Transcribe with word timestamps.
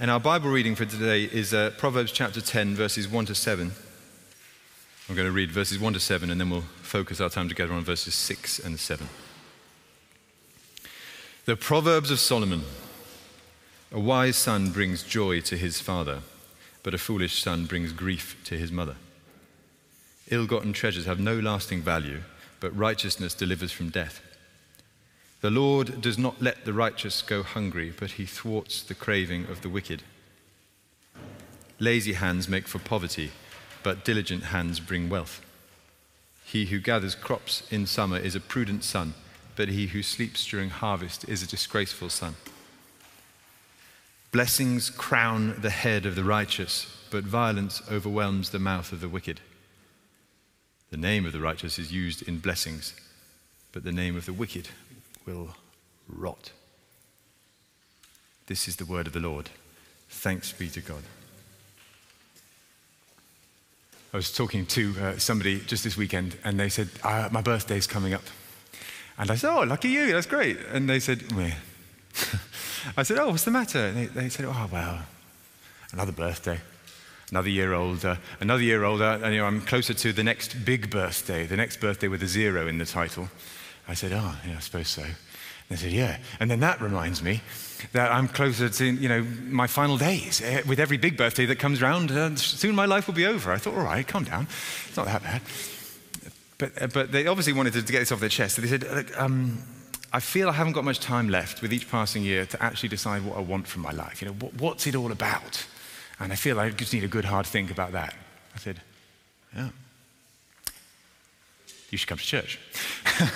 And 0.00 0.12
our 0.12 0.20
Bible 0.20 0.48
reading 0.48 0.76
for 0.76 0.84
today 0.84 1.24
is 1.24 1.52
uh, 1.52 1.72
Proverbs 1.76 2.12
chapter 2.12 2.40
10, 2.40 2.76
verses 2.76 3.08
1 3.08 3.26
to 3.26 3.34
7. 3.34 3.72
I'm 5.08 5.14
going 5.16 5.26
to 5.26 5.32
read 5.32 5.50
verses 5.50 5.80
1 5.80 5.92
to 5.92 5.98
7, 5.98 6.30
and 6.30 6.40
then 6.40 6.50
we'll 6.50 6.60
focus 6.82 7.20
our 7.20 7.28
time 7.28 7.48
together 7.48 7.72
on 7.72 7.82
verses 7.82 8.14
6 8.14 8.60
and 8.60 8.78
7. 8.78 9.08
The 11.46 11.56
Proverbs 11.56 12.12
of 12.12 12.20
Solomon 12.20 12.62
A 13.90 13.98
wise 13.98 14.36
son 14.36 14.70
brings 14.70 15.02
joy 15.02 15.40
to 15.40 15.56
his 15.56 15.80
father, 15.80 16.20
but 16.84 16.94
a 16.94 16.98
foolish 16.98 17.42
son 17.42 17.66
brings 17.66 17.92
grief 17.92 18.40
to 18.44 18.56
his 18.56 18.70
mother. 18.70 18.94
Ill 20.30 20.46
gotten 20.46 20.72
treasures 20.72 21.06
have 21.06 21.18
no 21.18 21.40
lasting 21.40 21.82
value, 21.82 22.20
but 22.60 22.76
righteousness 22.76 23.34
delivers 23.34 23.72
from 23.72 23.90
death. 23.90 24.20
The 25.40 25.50
Lord 25.50 26.00
does 26.00 26.18
not 26.18 26.42
let 26.42 26.64
the 26.64 26.72
righteous 26.72 27.22
go 27.22 27.44
hungry, 27.44 27.92
but 27.96 28.12
he 28.12 28.26
thwarts 28.26 28.82
the 28.82 28.94
craving 28.94 29.46
of 29.46 29.62
the 29.62 29.68
wicked. 29.68 30.02
Lazy 31.78 32.14
hands 32.14 32.48
make 32.48 32.66
for 32.66 32.80
poverty, 32.80 33.30
but 33.84 34.04
diligent 34.04 34.44
hands 34.44 34.80
bring 34.80 35.08
wealth. 35.08 35.40
He 36.44 36.66
who 36.66 36.80
gathers 36.80 37.14
crops 37.14 37.62
in 37.70 37.86
summer 37.86 38.18
is 38.18 38.34
a 38.34 38.40
prudent 38.40 38.82
son, 38.82 39.14
but 39.54 39.68
he 39.68 39.88
who 39.88 40.02
sleeps 40.02 40.44
during 40.44 40.70
harvest 40.70 41.28
is 41.28 41.42
a 41.42 41.46
disgraceful 41.46 42.10
son. 42.10 42.34
Blessings 44.32 44.90
crown 44.90 45.54
the 45.60 45.70
head 45.70 46.04
of 46.04 46.16
the 46.16 46.24
righteous, 46.24 46.96
but 47.10 47.22
violence 47.22 47.80
overwhelms 47.88 48.50
the 48.50 48.58
mouth 48.58 48.92
of 48.92 49.00
the 49.00 49.08
wicked. 49.08 49.40
The 50.90 50.96
name 50.96 51.24
of 51.24 51.32
the 51.32 51.40
righteous 51.40 51.78
is 51.78 51.92
used 51.92 52.26
in 52.26 52.40
blessings, 52.40 52.92
but 53.70 53.84
the 53.84 53.92
name 53.92 54.16
of 54.16 54.26
the 54.26 54.32
wicked 54.32 54.68
will 55.28 55.50
rot. 56.08 56.52
This 58.46 58.66
is 58.66 58.76
the 58.76 58.86
word 58.86 59.06
of 59.06 59.12
the 59.12 59.20
Lord. 59.20 59.50
Thanks 60.08 60.52
be 60.52 60.68
to 60.70 60.80
God. 60.80 61.02
I 64.14 64.16
was 64.16 64.32
talking 64.32 64.64
to 64.66 64.94
uh, 64.98 65.18
somebody 65.18 65.60
just 65.60 65.84
this 65.84 65.98
weekend, 65.98 66.38
and 66.44 66.58
they 66.58 66.70
said, 66.70 66.88
uh, 67.04 67.28
My 67.30 67.42
birthday's 67.42 67.86
coming 67.86 68.14
up. 68.14 68.22
And 69.18 69.30
I 69.30 69.34
said, 69.34 69.50
Oh, 69.50 69.64
lucky 69.64 69.90
you, 69.90 70.12
that's 70.12 70.26
great. 70.26 70.56
And 70.72 70.88
they 70.88 70.98
said, 70.98 71.30
Meh. 71.36 71.52
I 72.96 73.02
said, 73.02 73.18
Oh, 73.18 73.28
what's 73.28 73.44
the 73.44 73.50
matter? 73.50 73.78
And 73.78 73.96
they, 73.98 74.06
they 74.06 74.28
said, 74.30 74.46
Oh, 74.46 74.68
well, 74.72 75.00
another 75.92 76.12
birthday, 76.12 76.58
another 77.30 77.50
year 77.50 77.74
older, 77.74 78.18
another 78.40 78.62
year 78.62 78.82
older, 78.84 79.20
and 79.22 79.34
you 79.34 79.40
know, 79.40 79.46
I'm 79.46 79.60
closer 79.60 79.92
to 79.92 80.12
the 80.14 80.24
next 80.24 80.64
big 80.64 80.88
birthday, 80.88 81.44
the 81.44 81.56
next 81.58 81.80
birthday 81.80 82.08
with 82.08 82.22
a 82.22 82.26
zero 82.26 82.66
in 82.66 82.78
the 82.78 82.86
title. 82.86 83.28
I 83.86 83.92
said, 83.92 84.12
Oh, 84.14 84.34
yeah, 84.46 84.56
I 84.56 84.60
suppose 84.60 84.88
so. 84.88 85.04
They 85.68 85.76
said, 85.76 85.92
Yeah. 85.92 86.18
And 86.40 86.50
then 86.50 86.60
that 86.60 86.80
reminds 86.80 87.22
me 87.22 87.42
that 87.92 88.10
I'm 88.10 88.28
closer 88.28 88.68
to, 88.68 88.84
you 88.84 89.08
know, 89.08 89.22
my 89.46 89.66
final 89.66 89.98
days. 89.98 90.40
Eh, 90.42 90.62
With 90.66 90.80
every 90.80 90.96
big 90.96 91.16
birthday 91.16 91.46
that 91.46 91.58
comes 91.58 91.82
round, 91.82 92.10
uh, 92.10 92.34
soon 92.36 92.74
my 92.74 92.86
life 92.86 93.06
will 93.06 93.14
be 93.14 93.26
over. 93.26 93.52
I 93.52 93.58
thought, 93.58 93.74
All 93.74 93.84
right, 93.84 94.06
calm 94.06 94.24
down. 94.24 94.46
It's 94.88 94.96
not 94.96 95.06
that 95.06 95.22
bad. 95.22 95.42
But, 96.58 96.82
uh, 96.82 96.86
but 96.88 97.12
they 97.12 97.26
obviously 97.26 97.52
wanted 97.52 97.74
to 97.74 97.82
get 97.82 98.00
this 98.00 98.12
off 98.12 98.20
their 98.20 98.28
chest. 98.28 98.56
So 98.56 98.62
they 98.62 98.68
said, 98.68 99.10
um, 99.16 99.58
I 100.12 100.20
feel 100.20 100.48
I 100.48 100.52
haven't 100.52 100.72
got 100.72 100.84
much 100.84 101.00
time 101.00 101.28
left 101.28 101.62
with 101.62 101.72
each 101.72 101.88
passing 101.90 102.22
year 102.22 102.46
to 102.46 102.62
actually 102.62 102.88
decide 102.88 103.24
what 103.24 103.36
I 103.36 103.40
want 103.40 103.68
from 103.68 103.82
my 103.82 103.92
life. 103.92 104.20
You 104.22 104.28
know, 104.28 104.34
what, 104.34 104.54
what's 104.54 104.86
it 104.86 104.96
all 104.96 105.12
about? 105.12 105.66
And 106.18 106.32
I 106.32 106.36
feel 106.36 106.58
I 106.58 106.70
just 106.70 106.92
need 106.92 107.04
a 107.04 107.08
good 107.08 107.26
hard 107.26 107.46
think 107.46 107.70
about 107.70 107.92
that. 107.92 108.14
I 108.54 108.58
said, 108.58 108.80
Yeah 109.54 109.68
you 111.90 111.98
should 111.98 112.08
come 112.08 112.18
to 112.18 112.24
church. 112.24 112.58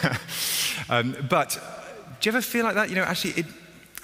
um, 0.90 1.16
but 1.28 1.58
do 2.22 2.28
you 2.28 2.36
ever 2.36 2.40
feel 2.40 2.64
like 2.64 2.76
that? 2.76 2.88
You 2.88 2.94
know, 2.94 3.02
actually, 3.02 3.32
it, 3.32 3.46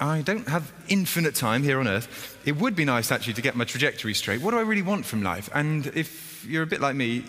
I 0.01 0.21
don't 0.21 0.47
have 0.49 0.73
infinite 0.89 1.35
time 1.35 1.63
here 1.63 1.79
on 1.79 1.87
earth. 1.87 2.37
It 2.45 2.57
would 2.57 2.75
be 2.75 2.83
nice 2.83 3.13
actually 3.13 3.33
to 3.33 3.41
get 3.41 3.55
my 3.55 3.63
trajectory 3.63 4.13
straight. 4.13 4.41
What 4.41 4.51
do 4.51 4.57
I 4.57 4.61
really 4.61 4.81
want 4.81 5.05
from 5.05 5.23
life? 5.23 5.49
And 5.53 5.87
if 5.87 6.45
you're 6.45 6.63
a 6.63 6.67
bit 6.67 6.81
like 6.81 6.97
me, 6.97 7.23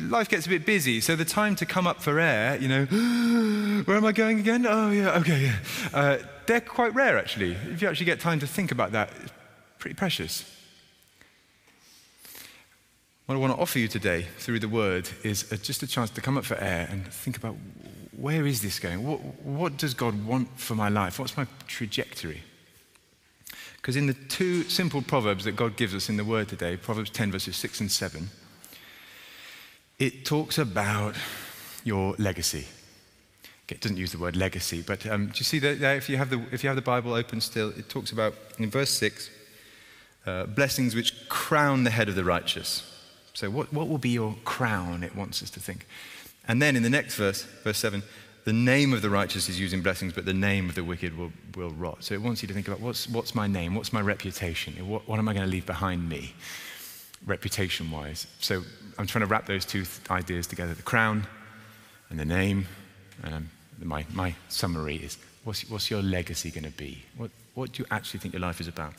life 0.00 0.28
gets 0.28 0.46
a 0.46 0.48
bit 0.48 0.64
busy. 0.64 1.00
So 1.00 1.16
the 1.16 1.24
time 1.24 1.56
to 1.56 1.66
come 1.66 1.88
up 1.88 2.00
for 2.00 2.20
air, 2.20 2.56
you 2.58 2.68
know, 2.68 2.84
where 3.86 3.96
am 3.96 4.04
I 4.04 4.12
going 4.12 4.38
again? 4.38 4.66
Oh, 4.68 4.92
yeah, 4.92 5.18
okay, 5.18 5.46
yeah. 5.46 5.56
Uh, 5.92 6.18
they're 6.46 6.60
quite 6.60 6.94
rare 6.94 7.18
actually. 7.18 7.52
If 7.52 7.82
you 7.82 7.88
actually 7.88 8.06
get 8.06 8.20
time 8.20 8.38
to 8.38 8.46
think 8.46 8.70
about 8.70 8.92
that, 8.92 9.10
it's 9.24 9.32
pretty 9.80 9.94
precious. 9.94 10.48
What 13.26 13.34
I 13.34 13.38
want 13.38 13.52
to 13.52 13.60
offer 13.60 13.80
you 13.80 13.88
today 13.88 14.28
through 14.38 14.60
the 14.60 14.68
word 14.68 15.08
is 15.24 15.50
a, 15.50 15.56
just 15.56 15.82
a 15.82 15.88
chance 15.88 16.10
to 16.10 16.20
come 16.20 16.38
up 16.38 16.44
for 16.44 16.54
air 16.54 16.86
and 16.88 17.04
think 17.08 17.36
about 17.36 17.56
where 18.16 18.46
is 18.46 18.62
this 18.62 18.78
going? 18.78 19.06
What, 19.06 19.18
what 19.44 19.76
does 19.76 19.94
God 19.94 20.24
want 20.26 20.48
for 20.58 20.74
my 20.74 20.88
life? 20.88 21.18
What's 21.18 21.36
my 21.36 21.46
trajectory? 21.66 22.42
Because 23.76 23.96
in 23.96 24.06
the 24.06 24.14
two 24.14 24.62
simple 24.64 25.02
proverbs 25.02 25.44
that 25.44 25.52
God 25.52 25.76
gives 25.76 25.94
us 25.94 26.08
in 26.08 26.16
the 26.16 26.24
word 26.24 26.48
today, 26.48 26.76
Proverbs 26.76 27.10
10, 27.10 27.30
verses 27.30 27.56
6 27.56 27.80
and 27.80 27.92
7, 27.92 28.28
it 29.98 30.24
talks 30.24 30.58
about 30.58 31.14
your 31.84 32.14
legacy. 32.18 32.66
It 33.68 33.80
doesn't 33.80 33.96
use 33.96 34.12
the 34.12 34.18
word 34.18 34.36
legacy, 34.36 34.82
but 34.82 35.06
um, 35.06 35.26
do 35.26 35.32
you 35.36 35.44
see 35.44 35.58
that? 35.58 35.80
If 35.96 36.08
you, 36.08 36.16
have 36.16 36.30
the, 36.30 36.42
if 36.52 36.62
you 36.62 36.68
have 36.68 36.76
the 36.76 36.82
Bible 36.82 37.14
open 37.14 37.40
still, 37.40 37.70
it 37.70 37.88
talks 37.88 38.12
about, 38.12 38.34
in 38.58 38.70
verse 38.70 38.90
6, 38.90 39.30
uh, 40.26 40.46
blessings 40.46 40.94
which 40.94 41.28
crown 41.28 41.84
the 41.84 41.90
head 41.90 42.08
of 42.08 42.14
the 42.14 42.24
righteous. 42.24 42.92
So, 43.34 43.50
what, 43.50 43.72
what 43.72 43.88
will 43.88 43.98
be 43.98 44.08
your 44.08 44.34
crown? 44.44 45.02
It 45.02 45.14
wants 45.14 45.42
us 45.42 45.50
to 45.50 45.60
think. 45.60 45.86
And 46.48 46.62
then 46.62 46.76
in 46.76 46.82
the 46.82 46.90
next 46.90 47.16
verse, 47.16 47.42
verse 47.64 47.78
7, 47.78 48.02
the 48.44 48.52
name 48.52 48.92
of 48.92 49.02
the 49.02 49.10
righteous 49.10 49.48
is 49.48 49.58
used 49.58 49.74
in 49.74 49.82
blessings, 49.82 50.12
but 50.12 50.24
the 50.24 50.32
name 50.32 50.68
of 50.68 50.76
the 50.76 50.84
wicked 50.84 51.18
will, 51.18 51.32
will 51.56 51.70
rot. 51.70 52.04
So, 52.04 52.14
it 52.14 52.22
wants 52.22 52.42
you 52.42 52.48
to 52.48 52.54
think 52.54 52.68
about 52.68 52.80
what's, 52.80 53.08
what's 53.08 53.34
my 53.34 53.48
name? 53.48 53.74
What's 53.74 53.92
my 53.92 54.00
reputation? 54.00 54.74
What, 54.88 55.08
what 55.08 55.18
am 55.18 55.28
I 55.28 55.34
going 55.34 55.44
to 55.44 55.50
leave 55.50 55.66
behind 55.66 56.08
me, 56.08 56.32
reputation 57.26 57.90
wise? 57.90 58.28
So, 58.38 58.62
I'm 58.98 59.06
trying 59.08 59.24
to 59.24 59.26
wrap 59.26 59.46
those 59.46 59.64
two 59.64 59.84
th- 59.84 60.10
ideas 60.10 60.46
together 60.46 60.74
the 60.74 60.82
crown 60.82 61.26
and 62.08 62.20
the 62.20 62.24
name. 62.24 62.66
Um, 63.24 63.50
my, 63.82 64.06
my 64.12 64.34
summary 64.48 64.96
is 64.96 65.18
what's, 65.42 65.68
what's 65.68 65.90
your 65.90 66.02
legacy 66.02 66.52
going 66.52 66.64
to 66.64 66.70
be? 66.70 67.02
What, 67.16 67.32
what 67.54 67.72
do 67.72 67.82
you 67.82 67.86
actually 67.90 68.20
think 68.20 68.32
your 68.32 68.42
life 68.42 68.60
is 68.60 68.68
about? 68.68 68.94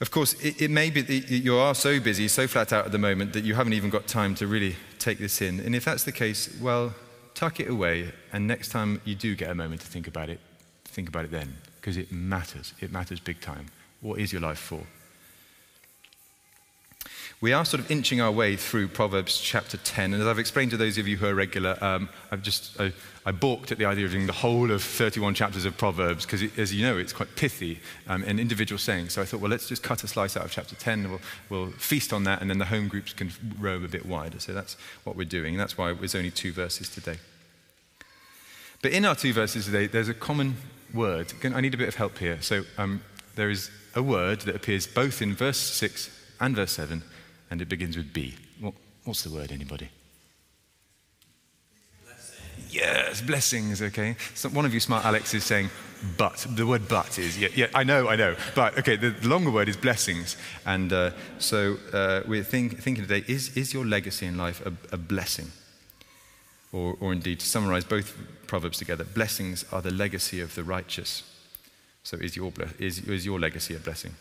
Of 0.00 0.10
course, 0.10 0.34
it, 0.34 0.60
it, 0.60 0.70
may 0.70 0.90
be 0.90 1.00
that 1.00 1.30
you 1.30 1.56
are 1.56 1.74
so 1.74 1.98
busy, 2.00 2.28
so 2.28 2.46
flat 2.46 2.72
out 2.72 2.84
at 2.84 2.92
the 2.92 2.98
moment 2.98 3.32
that 3.32 3.44
you 3.44 3.54
haven't 3.54 3.72
even 3.72 3.88
got 3.88 4.06
time 4.06 4.34
to 4.36 4.46
really 4.46 4.76
take 4.98 5.18
this 5.18 5.40
in. 5.40 5.60
And 5.60 5.74
if 5.74 5.86
that's 5.86 6.04
the 6.04 6.12
case, 6.12 6.54
well, 6.60 6.94
tuck 7.34 7.60
it 7.60 7.70
away. 7.70 8.12
And 8.32 8.46
next 8.46 8.68
time 8.68 9.00
you 9.06 9.14
do 9.14 9.34
get 9.34 9.50
a 9.50 9.54
moment 9.54 9.80
to 9.80 9.86
think 9.86 10.06
about 10.06 10.28
it, 10.28 10.38
think 10.84 11.08
about 11.08 11.24
it 11.24 11.30
then, 11.30 11.56
because 11.80 11.96
it 11.96 12.12
matters. 12.12 12.74
It 12.80 12.92
matters 12.92 13.20
big 13.20 13.40
time. 13.40 13.66
What 14.02 14.18
is 14.18 14.32
your 14.32 14.42
life 14.42 14.58
for? 14.58 14.82
We 17.42 17.52
are 17.52 17.66
sort 17.66 17.80
of 17.80 17.90
inching 17.90 18.22
our 18.22 18.32
way 18.32 18.56
through 18.56 18.88
Proverbs 18.88 19.38
chapter 19.38 19.76
10. 19.76 20.14
And 20.14 20.22
as 20.22 20.26
I've 20.26 20.38
explained 20.38 20.70
to 20.70 20.78
those 20.78 20.96
of 20.96 21.06
you 21.06 21.18
who 21.18 21.26
are 21.26 21.34
regular, 21.34 21.76
um, 21.84 22.08
I've 22.30 22.40
just, 22.40 22.80
I, 22.80 22.94
I, 23.26 23.32
balked 23.32 23.70
at 23.70 23.76
the 23.76 23.84
idea 23.84 24.06
of 24.06 24.12
doing 24.12 24.26
the 24.26 24.32
whole 24.32 24.70
of 24.70 24.82
31 24.82 25.34
chapters 25.34 25.66
of 25.66 25.76
Proverbs 25.76 26.24
because, 26.24 26.42
as 26.56 26.72
you 26.72 26.82
know, 26.82 26.96
it's 26.96 27.12
quite 27.12 27.36
pithy 27.36 27.80
um, 28.08 28.24
and 28.26 28.40
individual 28.40 28.78
sayings. 28.78 29.12
So 29.12 29.20
I 29.20 29.26
thought, 29.26 29.40
well, 29.40 29.50
let's 29.50 29.68
just 29.68 29.82
cut 29.82 30.02
a 30.02 30.08
slice 30.08 30.34
out 30.34 30.46
of 30.46 30.50
chapter 30.50 30.76
10 30.76 31.00
and 31.00 31.10
we'll, 31.10 31.20
we'll 31.50 31.70
feast 31.72 32.14
on 32.14 32.24
that 32.24 32.40
and 32.40 32.48
then 32.48 32.56
the 32.56 32.64
home 32.64 32.88
groups 32.88 33.12
can 33.12 33.30
roam 33.60 33.84
a 33.84 33.88
bit 33.88 34.06
wider. 34.06 34.40
So 34.40 34.54
that's 34.54 34.78
what 35.04 35.14
we're 35.14 35.24
doing. 35.24 35.52
And 35.54 35.60
that's 35.60 35.76
why 35.76 35.92
there's 35.92 36.14
only 36.14 36.30
two 36.30 36.52
verses 36.52 36.88
today. 36.88 37.18
But 38.80 38.92
in 38.92 39.04
our 39.04 39.14
two 39.14 39.34
verses 39.34 39.66
today, 39.66 39.88
there's 39.88 40.08
a 40.08 40.14
common 40.14 40.56
word. 40.94 41.34
I 41.44 41.60
need 41.60 41.74
a 41.74 41.78
bit 41.78 41.88
of 41.88 41.96
help 41.96 42.16
here. 42.16 42.40
So 42.40 42.62
um, 42.78 43.02
there 43.34 43.50
is 43.50 43.70
a 43.94 44.02
word 44.02 44.40
that 44.42 44.56
appears 44.56 44.86
both 44.86 45.20
in 45.20 45.34
verse 45.34 45.58
6 45.58 46.08
and 46.40 46.56
verse 46.56 46.72
7 46.72 47.02
and 47.50 47.62
it 47.62 47.68
begins 47.68 47.96
with 47.96 48.12
B. 48.12 48.34
What, 48.60 48.74
what's 49.04 49.22
the 49.22 49.30
word, 49.30 49.52
anybody? 49.52 49.88
Yes, 52.68 53.22
blessings, 53.22 53.80
okay. 53.80 54.16
So 54.34 54.48
one 54.48 54.64
of 54.64 54.74
you 54.74 54.80
smart 54.80 55.04
Alex 55.04 55.32
is 55.34 55.44
saying 55.44 55.70
but. 56.18 56.46
The 56.50 56.66
word 56.66 56.88
but 56.88 57.18
is, 57.18 57.38
yeah, 57.38 57.48
yeah 57.54 57.66
I 57.74 57.84
know, 57.84 58.08
I 58.08 58.16
know. 58.16 58.36
But, 58.54 58.78
okay, 58.78 58.96
the, 58.96 59.10
the 59.10 59.28
longer 59.28 59.50
word 59.50 59.68
is 59.68 59.76
blessings. 59.76 60.36
And 60.66 60.92
uh, 60.92 61.12
so 61.38 61.76
uh, 61.92 62.22
we're 62.26 62.42
think, 62.42 62.80
thinking 62.80 63.04
today 63.06 63.24
is, 63.26 63.56
is 63.56 63.72
your 63.72 63.86
legacy 63.86 64.26
in 64.26 64.36
life 64.36 64.64
a, 64.66 64.72
a 64.92 64.98
blessing? 64.98 65.52
Or, 66.72 66.96
or 67.00 67.12
indeed, 67.12 67.40
to 67.40 67.46
summarize 67.46 67.84
both 67.84 68.14
Proverbs 68.46 68.78
together, 68.78 69.04
blessings 69.04 69.64
are 69.72 69.80
the 69.80 69.92
legacy 69.92 70.40
of 70.40 70.54
the 70.54 70.64
righteous. 70.64 71.22
So 72.02 72.16
is 72.18 72.36
your, 72.36 72.52
is, 72.78 72.98
is 73.00 73.24
your 73.24 73.40
legacy 73.40 73.74
a 73.74 73.78
blessing? 73.78 74.14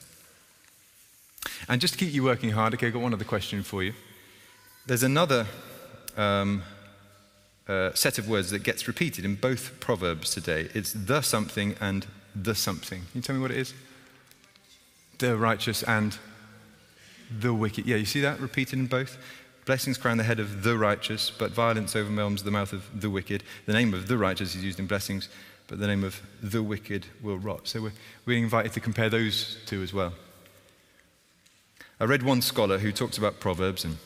And 1.68 1.82
just 1.82 1.94
to 1.94 2.00
keep 2.00 2.14
you 2.14 2.24
working 2.24 2.52
hard, 2.52 2.74
okay, 2.74 2.88
I've 2.88 2.94
got 2.94 3.02
one 3.02 3.14
other 3.14 3.26
question 3.26 3.64
for 3.64 3.84
you. 3.84 3.94
There's 4.86 5.04
another 5.04 5.48
um, 6.18 6.64
uh, 7.68 7.92
set 7.94 8.18
of 8.18 8.30
words 8.30 8.52
that 8.52 8.64
gets 8.64 8.88
repeated 8.88 9.26
in 9.26 9.36
both 9.36 9.80
Proverbs 9.80 10.34
today. 10.34 10.70
It's 10.74 10.94
the 10.94 11.22
something 11.22 11.76
and 11.82 12.06
the 12.36 12.56
something. 12.56 13.00
Can 13.00 13.10
you 13.14 13.22
tell 13.22 13.36
me 13.36 13.42
what 13.42 13.52
it 13.52 13.58
is? 13.58 13.74
The 15.18 15.36
righteous 15.36 15.84
and 15.84 16.18
the 17.40 17.54
wicked. 17.54 17.86
Yeah, 17.86 17.96
you 17.96 18.06
see 18.06 18.22
that 18.22 18.40
repeated 18.40 18.80
in 18.80 18.88
both? 18.88 19.18
Blessings 19.66 19.98
crown 19.98 20.18
the 20.18 20.24
head 20.24 20.40
of 20.40 20.62
the 20.62 20.78
righteous, 20.78 21.32
but 21.32 21.52
violence 21.52 21.96
overwhelms 21.96 22.44
the 22.44 22.52
mouth 22.52 22.72
of 22.72 23.02
the 23.02 23.10
wicked. 23.10 23.44
The 23.66 23.74
name 23.74 23.96
of 23.96 24.08
the 24.08 24.18
righteous 24.18 24.56
is 24.56 24.64
used 24.64 24.80
in 24.80 24.86
blessings, 24.86 25.28
but 25.68 25.80
the 25.80 25.88
name 25.88 26.04
of 26.04 26.22
the 26.44 26.62
wicked 26.62 27.08
will 27.24 27.40
rot. 27.40 27.68
So 27.68 27.82
we're, 27.82 27.94
we're 28.28 28.38
invited 28.38 28.74
to 28.74 28.80
compare 28.80 29.10
those 29.10 29.58
two 29.66 29.82
as 29.82 29.92
well. 29.92 30.14
I 32.00 32.06
read 32.06 32.24
one 32.24 32.42
scholar 32.42 32.78
who 32.78 32.92
talks 32.92 33.18
about 33.18 33.40
Proverbs, 33.40 33.86
and 33.86 33.98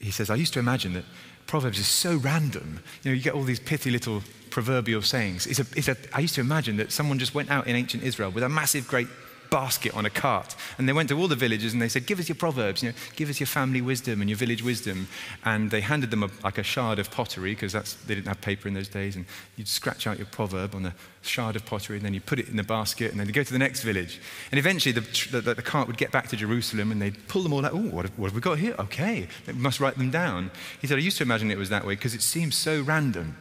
he 0.00 0.10
says, 0.10 0.30
I 0.30 0.34
used 0.34 0.52
to 0.54 0.58
imagine 0.58 0.94
that 0.94 1.04
Proverbs 1.46 1.78
is 1.78 1.86
so 1.86 2.16
random. 2.16 2.80
You 3.02 3.10
know, 3.10 3.14
you 3.14 3.22
get 3.22 3.34
all 3.34 3.44
these 3.44 3.60
pithy 3.60 3.90
little 3.90 4.22
proverbial 4.50 5.02
sayings. 5.02 5.46
It's 5.46 5.60
a, 5.60 5.66
it's 5.76 5.88
a, 5.88 5.96
I 6.12 6.20
used 6.20 6.34
to 6.34 6.40
imagine 6.40 6.76
that 6.78 6.90
someone 6.92 7.18
just 7.18 7.34
went 7.34 7.50
out 7.50 7.66
in 7.66 7.76
ancient 7.76 8.02
Israel 8.02 8.30
with 8.30 8.42
a 8.42 8.48
massive, 8.48 8.88
great 8.88 9.08
basket 9.50 9.94
on 9.94 10.06
a 10.06 10.10
cart. 10.10 10.54
And 10.76 10.88
they 10.88 10.92
went 10.92 11.08
to 11.10 11.18
all 11.18 11.28
the 11.28 11.36
villages 11.36 11.72
and 11.72 11.82
they 11.82 11.88
said, 11.88 12.06
Give 12.06 12.20
us 12.20 12.28
your 12.28 12.36
proverbs, 12.36 12.82
you 12.82 12.90
know, 12.90 12.94
give 13.16 13.30
us 13.30 13.40
your 13.40 13.46
family 13.46 13.80
wisdom 13.80 14.20
and 14.20 14.28
your 14.28 14.36
village 14.36 14.62
wisdom. 14.62 15.08
And 15.44 15.70
they 15.70 15.80
handed 15.80 16.10
them 16.10 16.22
a, 16.22 16.30
like 16.42 16.58
a 16.58 16.62
shard 16.62 16.98
of 16.98 17.10
pottery 17.10 17.54
because 17.54 17.72
they 18.06 18.14
didn't 18.14 18.28
have 18.28 18.40
paper 18.40 18.68
in 18.68 18.74
those 18.74 18.88
days. 18.88 19.16
And 19.16 19.26
you'd 19.56 19.68
scratch 19.68 20.06
out 20.06 20.18
your 20.18 20.26
proverb 20.26 20.74
on 20.74 20.86
a 20.86 20.94
shard 21.22 21.56
of 21.56 21.66
pottery 21.66 21.96
and 21.96 22.04
then 22.04 22.14
you 22.14 22.20
put 22.20 22.38
it 22.38 22.48
in 22.48 22.56
the 22.56 22.62
basket 22.62 23.10
and 23.10 23.20
then 23.20 23.26
you 23.26 23.32
go 23.32 23.42
to 23.42 23.52
the 23.52 23.58
next 23.58 23.82
village. 23.82 24.20
And 24.50 24.58
eventually 24.58 24.92
the, 24.92 25.40
the, 25.40 25.54
the 25.54 25.62
cart 25.62 25.86
would 25.86 25.98
get 25.98 26.12
back 26.12 26.28
to 26.28 26.36
Jerusalem 26.36 26.92
and 26.92 27.00
they'd 27.00 27.28
pull 27.28 27.42
them 27.42 27.52
all 27.52 27.64
out. 27.64 27.72
Oh, 27.72 27.78
what, 27.78 28.06
what 28.18 28.26
have 28.26 28.34
we 28.34 28.40
got 28.40 28.58
here? 28.58 28.74
Okay, 28.78 29.28
we 29.46 29.52
must 29.54 29.80
write 29.80 29.96
them 29.96 30.10
down. 30.10 30.50
He 30.80 30.86
said, 30.86 30.98
I 30.98 31.00
used 31.00 31.18
to 31.18 31.24
imagine 31.24 31.50
it 31.50 31.58
was 31.58 31.70
that 31.70 31.86
way 31.86 31.94
because 31.94 32.14
it 32.14 32.22
seems 32.22 32.56
so 32.56 32.80
random. 32.82 33.36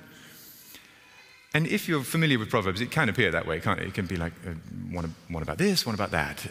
And 1.54 1.68
if 1.68 1.88
you're 1.88 2.04
familiar 2.04 2.38
with 2.40 2.50
Proverbs, 2.50 2.82
it 2.82 2.92
can 2.92 3.10
appear 3.10 3.32
that 3.32 3.48
way, 3.48 3.60
can't 3.60 3.80
it? 3.80 3.88
It 3.88 3.94
can 3.94 4.06
be 4.06 4.18
like, 4.18 4.34
uh, 4.46 4.52
one, 4.92 5.16
one 5.30 5.44
about 5.44 5.58
this, 5.58 5.86
one 5.86 5.96
about 5.96 6.12
that. 6.12 6.46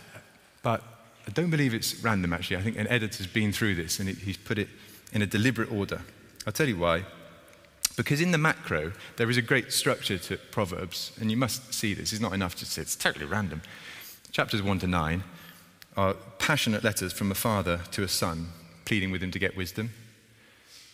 But 0.62 0.82
I 1.26 1.30
don't 1.30 1.50
believe 1.50 1.74
it's 1.74 2.02
random, 2.02 2.32
actually. 2.32 2.56
I 2.56 2.62
think 2.62 2.78
an 2.78 2.88
editor's 2.88 3.26
been 3.26 3.52
through 3.52 3.74
this 3.74 4.00
and 4.00 4.08
it, 4.08 4.18
he's 4.18 4.36
put 4.36 4.58
it 4.58 4.68
in 5.12 5.22
a 5.22 5.26
deliberate 5.26 5.70
order. 5.70 6.00
I'll 6.46 6.52
tell 6.52 6.68
you 6.68 6.78
why. 6.78 7.04
Because 7.96 8.20
in 8.20 8.30
the 8.30 8.38
macro, 8.38 8.92
there 9.16 9.30
is 9.30 9.36
a 9.36 9.42
great 9.42 9.72
structure 9.72 10.18
to 10.18 10.36
Proverbs, 10.36 11.12
and 11.18 11.30
you 11.30 11.36
must 11.36 11.72
see 11.72 11.94
this. 11.94 12.12
It's 12.12 12.20
not 12.20 12.34
enough 12.34 12.54
to 12.56 12.66
say 12.66 12.82
it's 12.82 12.94
totally 12.94 13.24
random. 13.24 13.62
Chapters 14.32 14.62
1 14.62 14.78
to 14.80 14.86
9 14.86 15.24
are 15.96 16.14
passionate 16.38 16.84
letters 16.84 17.12
from 17.12 17.30
a 17.30 17.34
father 17.34 17.80
to 17.92 18.02
a 18.02 18.08
son, 18.08 18.48
pleading 18.84 19.10
with 19.10 19.22
him 19.22 19.30
to 19.30 19.38
get 19.38 19.56
wisdom. 19.56 19.92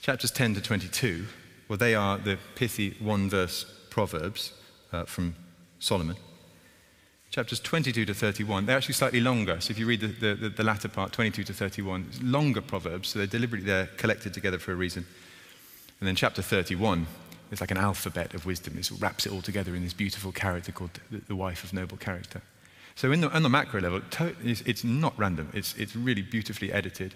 Chapters 0.00 0.30
10 0.30 0.54
to 0.54 0.60
22, 0.60 1.26
well, 1.68 1.76
they 1.76 1.94
are 1.94 2.18
the 2.18 2.38
pithy 2.54 2.96
one 3.00 3.28
verse 3.28 3.64
Proverbs 3.92 4.54
uh, 4.90 5.04
from 5.04 5.34
Solomon. 5.78 6.16
Chapters 7.30 7.60
22 7.60 8.06
to 8.06 8.14
31, 8.14 8.64
they're 8.64 8.76
actually 8.76 8.94
slightly 8.94 9.20
longer. 9.20 9.60
So 9.60 9.70
if 9.70 9.78
you 9.78 9.84
read 9.84 10.00
the, 10.00 10.34
the, 10.34 10.48
the 10.48 10.64
latter 10.64 10.88
part, 10.88 11.12
22 11.12 11.44
to 11.44 11.52
31, 11.52 12.06
it's 12.08 12.22
longer 12.22 12.62
Proverbs, 12.62 13.10
so 13.10 13.18
they're 13.18 13.26
deliberately 13.26 13.66
they're 13.66 13.88
collected 13.98 14.32
together 14.32 14.58
for 14.58 14.72
a 14.72 14.76
reason. 14.76 15.04
And 16.00 16.08
then 16.08 16.16
chapter 16.16 16.40
31 16.40 17.06
is 17.50 17.60
like 17.60 17.70
an 17.70 17.76
alphabet 17.76 18.32
of 18.32 18.46
wisdom. 18.46 18.78
It 18.78 18.90
wraps 18.98 19.26
it 19.26 19.32
all 19.32 19.42
together 19.42 19.76
in 19.76 19.82
this 19.82 19.92
beautiful 19.92 20.32
character 20.32 20.72
called 20.72 20.98
the, 21.10 21.18
the 21.28 21.36
wife 21.36 21.62
of 21.62 21.74
noble 21.74 21.98
character. 21.98 22.40
So 22.94 23.12
in 23.12 23.20
the, 23.20 23.30
on 23.30 23.42
the 23.42 23.50
macro 23.50 23.82
level, 23.82 24.00
it's, 24.42 24.62
it's 24.62 24.84
not 24.84 25.12
random. 25.18 25.50
It's, 25.52 25.76
it's 25.76 25.94
really 25.94 26.22
beautifully 26.22 26.72
edited. 26.72 27.14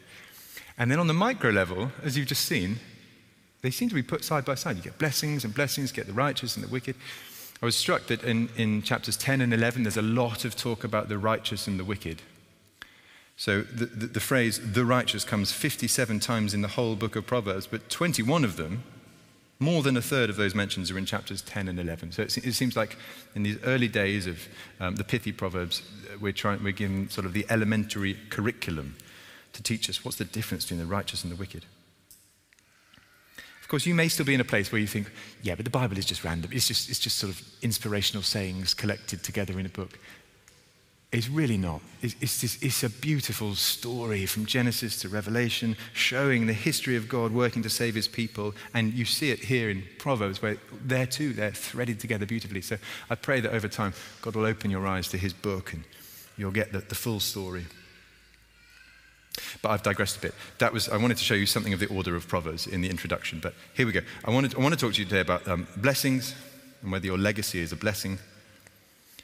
And 0.76 0.90
then 0.90 0.98
on 0.98 1.06
the 1.06 1.14
micro 1.14 1.50
level, 1.50 1.90
as 2.02 2.18
you've 2.18 2.26
just 2.26 2.44
seen, 2.44 2.80
they 3.66 3.72
seem 3.72 3.88
to 3.88 3.96
be 3.96 4.02
put 4.02 4.22
side 4.22 4.44
by 4.44 4.54
side. 4.54 4.76
You 4.76 4.82
get 4.82 4.96
blessings 4.96 5.44
and 5.44 5.52
blessings, 5.52 5.90
get 5.90 6.06
the 6.06 6.12
righteous 6.12 6.54
and 6.54 6.64
the 6.64 6.68
wicked. 6.70 6.94
I 7.60 7.64
was 7.64 7.74
struck 7.74 8.06
that 8.06 8.22
in, 8.22 8.48
in 8.56 8.80
chapters 8.82 9.16
10 9.16 9.40
and 9.40 9.52
11, 9.52 9.82
there's 9.82 9.96
a 9.96 10.02
lot 10.02 10.44
of 10.44 10.54
talk 10.54 10.84
about 10.84 11.08
the 11.08 11.18
righteous 11.18 11.66
and 11.66 11.76
the 11.76 11.82
wicked. 11.82 12.22
So 13.36 13.62
the, 13.62 13.86
the, 13.86 14.06
the, 14.06 14.20
phrase 14.20 14.60
the 14.72 14.84
righteous 14.84 15.24
comes 15.24 15.50
57 15.50 16.20
times 16.20 16.54
in 16.54 16.62
the 16.62 16.68
whole 16.68 16.94
book 16.94 17.16
of 17.16 17.26
Proverbs, 17.26 17.66
but 17.66 17.90
21 17.90 18.44
of 18.44 18.56
them, 18.56 18.84
more 19.58 19.82
than 19.82 19.96
a 19.96 20.02
third 20.02 20.30
of 20.30 20.36
those 20.36 20.54
mentions, 20.54 20.92
are 20.92 20.98
in 20.98 21.04
chapters 21.04 21.42
10 21.42 21.66
and 21.66 21.80
11. 21.80 22.12
So 22.12 22.22
it, 22.22 22.38
it 22.38 22.52
seems 22.52 22.76
like 22.76 22.96
in 23.34 23.42
these 23.42 23.58
early 23.64 23.88
days 23.88 24.28
of 24.28 24.46
um, 24.78 24.94
the 24.94 25.02
pithy 25.02 25.32
Proverbs, 25.32 25.82
we're, 26.20 26.30
trying, 26.30 26.62
we're 26.62 26.72
given 26.72 27.10
sort 27.10 27.26
of 27.26 27.32
the 27.32 27.44
elementary 27.50 28.16
curriculum 28.30 28.94
to 29.54 29.62
teach 29.62 29.90
us 29.90 30.04
what's 30.04 30.18
the 30.18 30.24
difference 30.24 30.66
between 30.66 30.78
the 30.78 30.86
righteous 30.86 31.24
and 31.24 31.32
the 31.32 31.36
wicked. 31.36 31.64
Of 33.66 33.70
course, 33.70 33.84
you 33.84 33.96
may 33.96 34.06
still 34.06 34.24
be 34.24 34.32
in 34.32 34.40
a 34.40 34.44
place 34.44 34.70
where 34.70 34.80
you 34.80 34.86
think, 34.86 35.10
yeah, 35.42 35.56
but 35.56 35.64
the 35.64 35.72
Bible 35.72 35.98
is 35.98 36.04
just 36.04 36.22
random. 36.22 36.52
It's 36.52 36.68
just, 36.68 36.88
it's 36.88 37.00
just 37.00 37.18
sort 37.18 37.32
of 37.32 37.42
inspirational 37.62 38.22
sayings 38.22 38.74
collected 38.74 39.24
together 39.24 39.58
in 39.58 39.66
a 39.66 39.68
book. 39.68 39.98
It's 41.10 41.28
really 41.28 41.56
not. 41.56 41.80
It's, 42.00 42.14
it's, 42.20 42.40
just, 42.40 42.62
it's 42.62 42.84
a 42.84 42.88
beautiful 42.88 43.56
story 43.56 44.24
from 44.24 44.46
Genesis 44.46 45.00
to 45.00 45.08
Revelation, 45.08 45.76
showing 45.94 46.46
the 46.46 46.52
history 46.52 46.94
of 46.94 47.08
God 47.08 47.32
working 47.32 47.64
to 47.64 47.68
save 47.68 47.96
his 47.96 48.06
people. 48.06 48.54
And 48.72 48.92
you 48.92 49.04
see 49.04 49.32
it 49.32 49.40
here 49.40 49.68
in 49.68 49.82
Proverbs, 49.98 50.40
where 50.40 50.58
there 50.84 51.06
too, 51.06 51.32
they're 51.32 51.50
threaded 51.50 51.98
together 51.98 52.24
beautifully. 52.24 52.62
So 52.62 52.78
I 53.10 53.16
pray 53.16 53.40
that 53.40 53.52
over 53.52 53.66
time, 53.66 53.94
God 54.22 54.36
will 54.36 54.46
open 54.46 54.70
your 54.70 54.86
eyes 54.86 55.08
to 55.08 55.18
his 55.18 55.32
book 55.32 55.72
and 55.72 55.82
you'll 56.36 56.52
get 56.52 56.70
the, 56.70 56.78
the 56.78 56.94
full 56.94 57.18
story. 57.18 57.66
But 59.62 59.70
I've 59.70 59.82
digressed 59.82 60.16
a 60.16 60.20
bit. 60.20 60.34
That 60.58 60.72
was, 60.72 60.88
I 60.88 60.96
wanted 60.96 61.16
to 61.18 61.24
show 61.24 61.34
you 61.34 61.46
something 61.46 61.72
of 61.72 61.80
the 61.80 61.86
order 61.86 62.16
of 62.16 62.28
Proverbs 62.28 62.66
in 62.66 62.80
the 62.80 62.90
introduction. 62.90 63.40
But 63.40 63.54
here 63.74 63.86
we 63.86 63.92
go. 63.92 64.00
I, 64.24 64.30
wanted, 64.30 64.54
I 64.54 64.60
want 64.60 64.74
to 64.74 64.80
talk 64.80 64.94
to 64.94 65.00
you 65.00 65.04
today 65.06 65.20
about 65.20 65.46
um, 65.48 65.66
blessings 65.76 66.34
and 66.82 66.92
whether 66.92 67.06
your 67.06 67.18
legacy 67.18 67.60
is 67.60 67.72
a 67.72 67.76
blessing. 67.76 68.18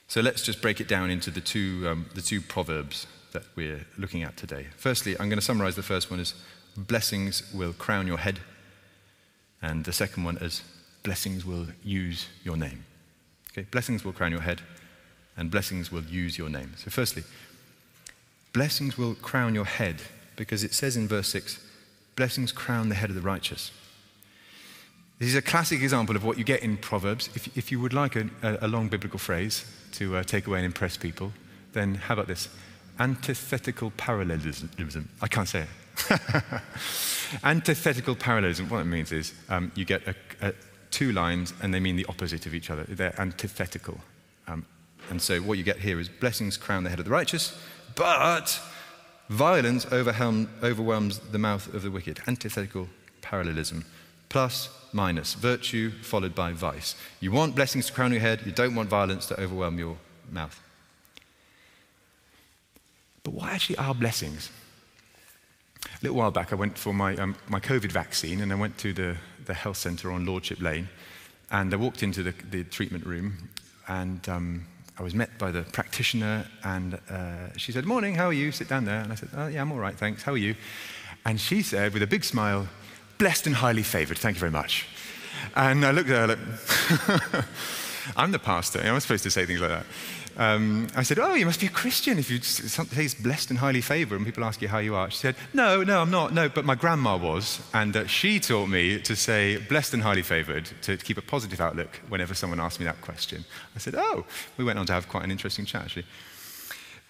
So 0.09 0.21
let's 0.21 0.43
just 0.43 0.61
break 0.61 0.81
it 0.81 0.89
down 0.89 1.11
into 1.11 1.31
the 1.31 1.41
two, 1.41 1.87
um, 1.89 2.07
the 2.15 2.23
two 2.23 2.41
Proverbs 2.41 3.07
that 3.33 3.45
we're 3.57 3.87
looking 3.97 4.23
at 4.23 4.37
today. 4.37 4.67
Firstly, 4.77 5.13
I'm 5.19 5.29
going 5.29 5.39
to 5.39 5.45
summarize 5.45 5.77
the 5.77 5.83
first 5.83 6.11
one 6.11 6.21
as 6.21 6.35
blessings 6.77 7.43
will 7.55 7.73
crown 7.73 8.07
your 8.07 8.19
head. 8.19 8.41
And 9.63 9.85
the 9.85 9.93
second 9.93 10.25
one 10.25 10.37
is 10.39 10.63
blessings 11.03 11.45
will 11.45 11.67
use 11.83 12.29
your 12.45 12.57
name. 12.57 12.85
Okay, 13.53 13.67
blessings 13.71 14.05
will 14.05 14.13
crown 14.13 14.33
your 14.33 14.41
head, 14.41 14.63
and 15.37 15.51
blessings 15.51 15.93
will 15.93 16.03
use 16.05 16.39
your 16.39 16.49
name. 16.49 16.73
So, 16.77 16.91
firstly, 16.91 17.23
Blessings 18.53 18.99
will 18.99 19.15
crown 19.15 19.55
your 19.55 19.65
head 19.65 20.03
because 20.37 20.65
it 20.65 20.75
says 20.75 20.97
in 20.97 21.09
verse 21.09 21.29
6 21.29 21.69
blessings 22.15 22.53
crown 22.53 22.89
the 22.89 22.95
head 22.95 23.09
of 23.09 23.17
the 23.17 23.23
righteous. 23.23 23.71
This 25.19 25.29
is 25.29 25.35
a 25.35 25.43
classic 25.43 25.83
example 25.83 26.17
of 26.17 26.25
what 26.25 26.37
you 26.37 26.45
get 26.45 26.63
in 26.63 26.77
Proverbs. 26.77 27.31
If, 27.35 27.57
if 27.57 27.73
you 27.73 27.81
would 27.81 27.93
like 27.95 28.17
a, 28.17 28.29
a, 28.43 28.69
long 28.69 28.89
biblical 28.89 29.19
phrase 29.19 29.65
to 29.93 30.17
uh, 30.17 30.23
take 30.23 30.47
away 30.47 30.59
and 30.59 30.67
impress 30.67 30.97
people, 30.97 31.33
then 31.73 31.95
how 31.95 32.15
about 32.15 32.27
this? 32.27 32.49
Antithetical 32.99 33.93
parallelism. 33.97 34.69
I 35.23 35.29
can't 35.29 35.49
say 35.49 35.61
it. 35.61 36.21
Antithetical 37.45 38.17
parallelism, 38.17 38.69
what 38.69 38.81
it 38.81 38.85
means 38.85 39.13
is 39.13 39.33
um, 39.49 39.73
you 39.75 39.85
get 39.85 40.03
a, 40.07 40.15
a, 40.41 40.53
two 40.91 41.13
lines 41.13 41.55
and 41.63 41.73
they 41.73 41.81
mean 41.81 41.97
the 41.97 42.07
opposite 42.07 42.47
of 42.47 42.55
each 42.55 42.69
other. 42.69 42.85
They're 42.85 43.19
antithetical. 43.19 44.01
Um, 44.49 44.67
and 45.09 45.23
so 45.23 45.41
what 45.41 45.57
you 45.57 45.65
get 45.65 45.79
here 45.79 46.01
is 46.01 46.09
blessings 46.09 46.57
crown 46.57 46.85
the 46.85 46.91
head 46.91 46.99
of 46.99 47.05
the 47.05 47.11
righteous, 47.11 47.59
but 47.95 48.61
violence 49.29 49.87
overwhelms 49.91 51.19
the 51.19 51.39
mouth 51.39 51.73
of 51.75 51.83
the 51.83 51.91
wicked. 51.91 52.21
Antithetical 52.27 52.89
parallelism. 53.21 53.85
Plus, 54.29 54.69
minus. 54.93 55.35
Virtue 55.35 55.91
followed 56.03 56.35
by 56.35 56.53
vice. 56.53 56.95
You 57.21 57.33
want 57.33 57.55
blessings 57.55 57.87
to 57.87 57.93
crown 57.93 58.13
your 58.13 58.21
head, 58.21 58.43
you 58.45 58.53
don't 58.53 58.75
want 58.75 58.89
violence 58.89 59.27
to 59.27 59.41
overwhelm 59.41 59.79
your 59.79 59.97
mouth. 60.31 60.61
But 63.23 63.35
what 63.35 63.51
actually 63.51 63.77
are 63.77 63.95
blessings? 63.95 64.51
A 65.87 65.89
little 66.03 66.17
while 66.17 66.31
back, 66.31 66.53
I 66.53 66.57
went 66.57 66.79
for 66.79 66.93
my, 66.93 67.17
um, 67.17 67.37
my 67.49 67.61
COVID 67.61 67.93
vaccine 67.93 68.41
and 68.41 68.53
I 68.53 68.57
went 68.57 68.79
to 68.79 68.93
the, 68.93 69.17
the 69.45 69.55
health 69.55 69.77
centre 69.77 70.11
on 70.11 70.27
Lordship 70.27 70.61
Lane. 70.61 70.89
And 71.51 71.73
I 71.73 71.77
walked 71.77 72.03
into 72.03 72.23
the, 72.23 72.35
the 72.51 72.65
treatment 72.65 73.05
room 73.05 73.51
and 73.89 74.27
um, 74.29 74.67
I 74.99 75.03
was 75.03 75.15
met 75.15 75.39
by 75.39 75.51
the 75.51 75.63
practitioner, 75.63 76.47
and 76.65 76.99
uh, 77.09 77.57
she 77.57 77.73
said, 77.73 77.87
Morning, 77.87 78.15
how 78.15 78.27
are 78.27 78.33
you? 78.33 78.53
Sit 78.53 78.69
down 78.69 78.85
there. 78.85 79.01
And 79.01 79.11
I 79.13 79.15
said, 79.15 79.31
oh, 79.37 79.47
Yeah, 79.47 79.63
I'm 79.63 79.73
all 79.73 79.79
right, 79.79 79.97
thanks. 79.97 80.23
How 80.23 80.33
are 80.33 80.39
you? 80.39 80.55
And 81.25 81.41
she 81.41 81.63
said, 81.63 81.95
with 81.95 82.03
a 82.03 82.07
big 82.07 82.25
smile, 82.25 82.69
Blessed 83.19 83.47
and 83.47 83.55
highly 83.55 83.85
favored. 83.85 84.19
Thank 84.19 84.37
you 84.37 84.41
very 84.41 84.51
much. 84.51 84.89
And 85.55 85.85
I 85.85 85.93
looked 85.93 86.11
at 86.11 86.29
her 86.29 86.37
like, 86.37 87.45
I'm 88.17 88.33
the 88.33 88.41
pastor. 88.41 88.81
I'm 88.81 88.99
supposed 88.99 89.23
to 89.23 89.31
say 89.31 89.47
things 89.47 89.61
like 89.61 89.71
that. 89.71 89.87
Um, 90.37 90.89
I 90.97 91.03
said, 91.03 91.19
Oh, 91.19 91.35
you 91.35 91.47
must 91.47 91.61
be 91.61 91.67
a 91.67 91.71
Christian 91.71 92.19
if 92.19 92.31
you 92.31 92.41
say 92.41 93.05
it's 93.05 93.15
blessed 93.15 93.51
and 93.51 93.59
highly 93.59 93.81
favored 93.81 94.17
and 94.17 94.25
people 94.25 94.45
ask 94.45 94.63
you 94.63 94.69
how 94.69 94.79
you 94.79 94.95
are. 94.95 95.11
She 95.11 95.19
said, 95.19 95.37
No, 95.53 95.83
no, 95.83 96.01
I'm 96.01 96.11
not. 96.11 96.33
No, 96.33 96.49
but 96.49 96.65
my 96.65 96.75
grandma 96.75 97.17
was. 97.17 97.61
And 97.75 97.97
uh, 97.97 98.07
she 98.07 98.41
taught 98.41 98.69
me 98.69 99.01
to 99.01 99.15
say 99.15 99.59
blessed 99.59 99.95
and 99.95 100.03
highly 100.03 100.23
favored 100.23 100.71
to 100.83 100.97
keep 100.97 101.19
a 101.19 101.23
positive 101.23 101.61
outlook 101.61 102.01
whenever 102.09 102.35
someone 102.35 102.61
asked 102.61 102.81
me 102.81 102.87
that 102.87 103.01
question. 103.01 103.45
I 103.75 103.79
said, 103.79 103.95
Oh, 103.97 104.25
we 104.57 104.65
went 104.65 104.79
on 104.79 104.87
to 104.87 104.93
have 104.93 105.09
quite 105.09 105.25
an 105.25 105.31
interesting 105.31 105.65
chat 105.65 105.83
actually. 105.83 106.07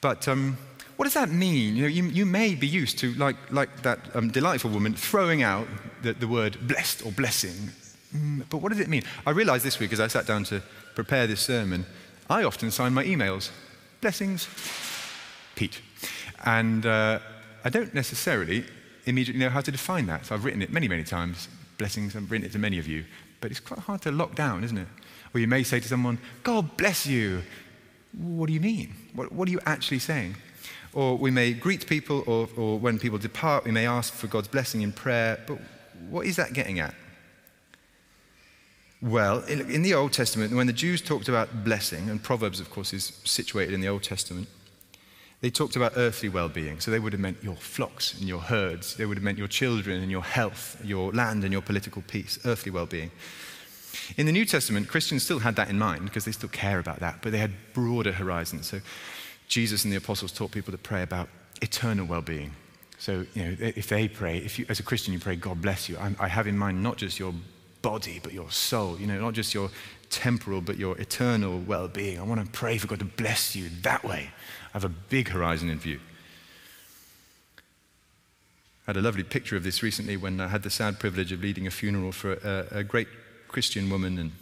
But 0.01 0.27
um, 0.27 0.59
what 0.97 1.05
does 1.05 1.15
that 1.15 1.31
mean? 1.31 1.77
You, 1.77 1.83
know, 1.83 1.89
you, 1.89 2.05
you, 2.05 2.27
may 2.27 2.55
be 2.55 2.67
used 2.67 2.99
to, 2.99 3.15
like, 3.15 3.37
like 3.51 3.83
that 3.83 4.01
um, 4.15 4.31
delightful 4.31 4.71
woman, 4.71 4.95
throwing 4.95 5.43
out 5.43 5.67
the, 6.03 6.13
the 6.13 6.29
word 6.29 6.59
blessed 6.67 7.07
or 7.07 7.13
blessing. 7.13 7.71
Mm, 8.15 8.45
but 8.51 8.59
what 8.59 8.71
does 8.71 8.81
it 8.81 8.89
mean? 8.89 9.05
I 9.27 9.31
realized 9.31 9.65
this 9.65 9.79
week 9.79 9.93
as 9.93 10.01
I 10.01 10.09
sat 10.09 10.27
down 10.27 10.45
to 10.45 10.63
prepare 10.95 11.27
this 11.27 11.41
sermon 11.41 11.87
I 12.31 12.45
often 12.45 12.71
sign 12.71 12.95
my 12.95 13.05
emails, 13.05 13.51
blessings, 14.01 14.49
Pete. 15.55 15.81
And 16.45 16.87
uh, 16.87 17.19
I 17.65 17.69
don't 17.69 17.95
necessarily 17.95 18.65
immediately 19.07 19.41
know 19.41 19.51
how 19.51 19.61
to 19.61 19.71
define 19.71 20.07
that. 20.07 20.27
So 20.27 20.35
I've 20.35 20.45
written 20.45 20.63
it 20.63 20.73
many, 20.73 20.89
many 20.89 21.05
times, 21.05 21.49
blessings, 21.79 22.17
I've 22.17 22.31
written 22.31 22.47
it 22.47 22.53
to 22.53 22.59
many 22.59 22.79
of 22.79 22.87
you, 22.87 23.05
but 23.41 23.51
it's 23.51 23.61
quite 23.61 23.81
hard 23.81 24.03
to 24.03 24.13
lock 24.13 24.35
down, 24.35 24.65
isn't 24.65 24.79
it? 24.79 24.89
Or 25.35 25.41
you 25.41 25.47
may 25.47 25.63
say 25.63 25.81
to 25.81 25.89
someone, 25.89 26.19
God 26.43 26.77
bless 26.77 27.07
you. 27.07 27.43
What 28.13 28.47
do 28.47 28.53
you 28.53 28.61
mean? 28.61 28.95
What, 29.15 29.33
what 29.33 29.49
are 29.49 29.51
you 29.51 29.61
actually 29.67 29.99
saying? 29.99 30.37
Or 30.93 31.17
we 31.17 31.31
may 31.31 31.55
greet 31.55 31.87
people, 31.87 32.23
or, 32.27 32.49
or 32.57 32.79
when 32.79 32.99
people 32.99 33.19
depart, 33.19 33.65
we 33.65 33.71
may 33.71 33.87
ask 33.87 34.13
for 34.13 34.27
God's 34.27 34.49
blessing 34.49 34.83
in 34.83 34.93
prayer. 34.93 35.41
But 35.47 35.59
what 36.11 36.27
is 36.27 36.37
that 36.37 36.53
getting 36.53 36.81
at? 36.81 36.95
Well, 39.03 39.41
in, 39.47 39.69
in, 39.69 39.83
the 39.83 39.95
Old 39.95 40.13
Testament, 40.13 40.55
when 40.55 40.69
the 40.69 40.73
Jews 40.73 41.03
talked 41.03 41.29
about 41.29 41.65
blessing, 41.65 42.09
and 42.09 42.23
Proverbs, 42.23 42.61
of 42.61 42.71
course, 42.71 42.93
is 42.93 43.21
situated 43.25 43.75
in 43.75 43.81
the 43.81 43.89
Old 43.89 44.05
Testament, 44.05 44.47
they 45.41 45.51
talked 45.51 45.75
about 45.75 45.95
earthly 45.97 46.29
well 46.29 46.49
being. 46.49 46.79
So 46.79 46.93
they 46.93 47.01
would 47.01 47.13
have 47.13 47.21
meant 47.21 47.43
your 47.43 47.57
flocks 47.57 48.15
and 48.15 48.29
your 48.29 48.39
herds, 48.39 48.95
they 48.95 49.05
would 49.05 49.17
have 49.17 49.25
meant 49.25 49.39
your 49.39 49.49
children 49.49 50.01
and 50.01 50.11
your 50.11 50.23
health, 50.23 50.81
your 50.85 51.11
land 51.11 51.43
and 51.43 51.53
your 51.53 51.63
political 51.63 52.03
peace, 52.03 52.39
earthly 52.45 52.71
well 52.71 52.87
being. 52.87 53.11
In 54.17 54.27
the 54.27 54.33
New 54.33 54.45
Testament, 54.45 54.89
Christians 54.89 55.25
still 55.25 55.41
had 55.41 55.57
that 55.57 55.69
in 55.69 55.79
mind 55.79 56.05
because 56.05 56.25
they 56.25 56.33
still 56.33 56.49
care 56.49 56.79
about 56.79 57.01
that, 57.01 57.19
but 57.23 57.33
they 57.33 57.39
had 57.39 57.53
broader 57.75 58.13
horizons. 58.13 58.69
So 58.69 58.81
Jesus 59.49 59.83
and 59.83 59.93
the 59.93 59.97
apostles 59.97 60.31
taught 60.31 60.53
people 60.53 60.71
to 60.71 60.79
pray 60.79 61.03
about 61.03 61.29
eternal 61.61 62.07
well 62.07 62.23
being. 62.23 62.53
So, 62.99 63.27
you 63.35 63.45
know, 63.45 63.57
if 63.59 63.89
they 63.89 64.07
pray, 64.07 64.39
if 64.39 64.61
you, 64.61 64.67
as 64.69 64.79
a 64.79 64.85
Christian, 64.85 65.13
you 65.13 65.19
pray, 65.19 65.35
God 65.35 65.61
bless 65.61 65.89
you, 65.89 65.99
I, 65.99 66.15
I 66.21 66.29
have 66.29 66.47
in 66.47 66.57
mind 66.57 66.85
not 66.85 66.99
just 66.99 67.19
your 67.19 67.35
body, 67.83 68.21
but 68.23 68.33
your 68.33 68.51
soul, 68.51 68.99
you 68.99 69.07
know, 69.07 69.21
not 69.21 69.35
just 69.35 69.53
your 69.53 69.71
temporal, 70.09 70.61
but 70.61 70.77
your 70.77 70.97
eternal 70.99 71.59
well 71.59 71.89
being. 71.89 72.19
I 72.19 72.23
want 72.23 72.45
to 72.45 72.51
pray 72.51 72.79
for 72.79 72.87
God 72.87 73.01
to 73.01 73.05
bless 73.05 73.57
you 73.57 73.69
that 73.83 74.05
way. 74.05 74.31
I 74.69 74.73
have 74.73 74.85
a 74.85 74.89
big 74.89 75.29
horizon 75.29 75.69
in 75.69 75.79
view. 75.79 76.01
I 78.87 78.91
had 78.91 78.97
a 78.97 79.03
lovely 79.03 79.23
picture 79.23 79.57
of 79.57 79.65
this 79.65 79.83
recently 79.83 80.17
when 80.17 80.41
I 80.41 80.49
had 80.49 80.63
the 80.63 80.71
sad 80.71 80.99
privilege 80.99 81.31
of 81.33 81.41
leading 81.41 81.67
a 81.67 81.71
funeral 81.71 82.13
for 82.13 82.33
a, 82.33 82.79
a 82.79 82.85
great 82.85 83.09
Christian 83.49 83.91
woman, 83.91 84.19
and 84.19 84.33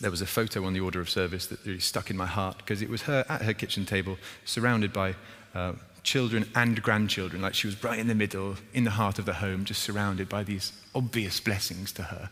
there 0.00 0.10
was 0.10 0.20
a 0.20 0.26
photo 0.26 0.64
on 0.64 0.72
the 0.72 0.80
order 0.80 1.00
of 1.00 1.08
service 1.08 1.46
that 1.46 1.64
really 1.64 1.80
stuck 1.80 2.10
in 2.10 2.16
my 2.16 2.26
heart 2.26 2.58
because 2.58 2.82
it 2.82 2.90
was 2.90 3.02
her 3.02 3.24
at 3.28 3.42
her 3.42 3.54
kitchen 3.54 3.86
table, 3.86 4.18
surrounded 4.44 4.92
by 4.92 5.14
uh, 5.54 5.72
children 6.06 6.48
and 6.54 6.80
grandchildren, 6.82 7.42
like 7.42 7.52
she 7.52 7.66
was 7.66 7.82
right 7.82 7.98
in 7.98 8.06
the 8.06 8.14
middle, 8.14 8.54
in 8.72 8.84
the 8.84 8.92
heart 8.92 9.18
of 9.18 9.26
the 9.26 9.34
home, 9.34 9.64
just 9.64 9.82
surrounded 9.82 10.28
by 10.28 10.44
these 10.44 10.72
obvious 10.94 11.40
blessings 11.40 11.92
to 11.92 12.04
her. 12.04 12.30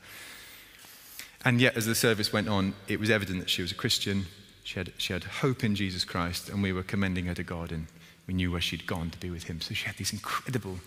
And 1.45 1.61
yet, 1.61 1.76
as 1.76 1.85
the 1.85 1.95
service 1.95 2.33
went 2.33 2.49
on, 2.49 2.75
it 2.88 3.00
was 3.00 3.11
evident 3.11 3.40
that 3.40 3.50
she 3.50 3.62
was 3.62 3.73
a 3.73 3.75
Christian. 3.75 4.26
She 4.62 4.78
had, 4.78 4.93
she 4.97 5.12
had 5.12 5.25
hope 5.25 5.64
in 5.64 5.75
Jesus 5.75 6.04
Christ, 6.04 6.49
and 6.49 6.62
we 6.62 6.73
were 6.73 6.85
commending 6.85 7.26
her 7.26 7.35
to 7.35 7.43
God, 7.43 7.73
and 7.73 7.88
we 8.26 8.33
knew 8.33 8.52
where 8.52 8.61
she'd 8.61 8.87
gone 8.87 9.11
to 9.11 9.19
be 9.19 9.28
with 9.28 9.45
Him. 9.45 9.61
So 9.61 9.75
she 9.75 9.87
had 9.87 9.97
these 9.97 10.12
incredible 10.12 10.78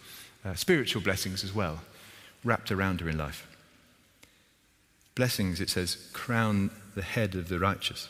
uh, 0.46 0.56
spiritual 0.56 1.02
blessings 1.02 1.44
as 1.44 1.54
well, 1.54 1.82
wrapped 2.44 2.72
around 2.72 3.02
her 3.02 3.10
in 3.10 3.18
life. 3.18 3.46
Blessings, 5.14 5.60
it 5.60 5.70
says, 5.70 6.10
crown 6.14 6.72
the 6.96 7.02
head 7.02 7.36
of 7.36 7.50
the 7.50 7.60
righteous. 7.60 8.08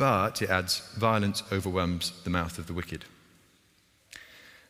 But, 0.00 0.40
it 0.40 0.48
adds, 0.48 0.80
violence 0.96 1.42
overwhelms 1.52 2.12
the 2.24 2.30
mouth 2.30 2.58
of 2.58 2.66
the 2.66 2.72
wicked. 2.72 3.04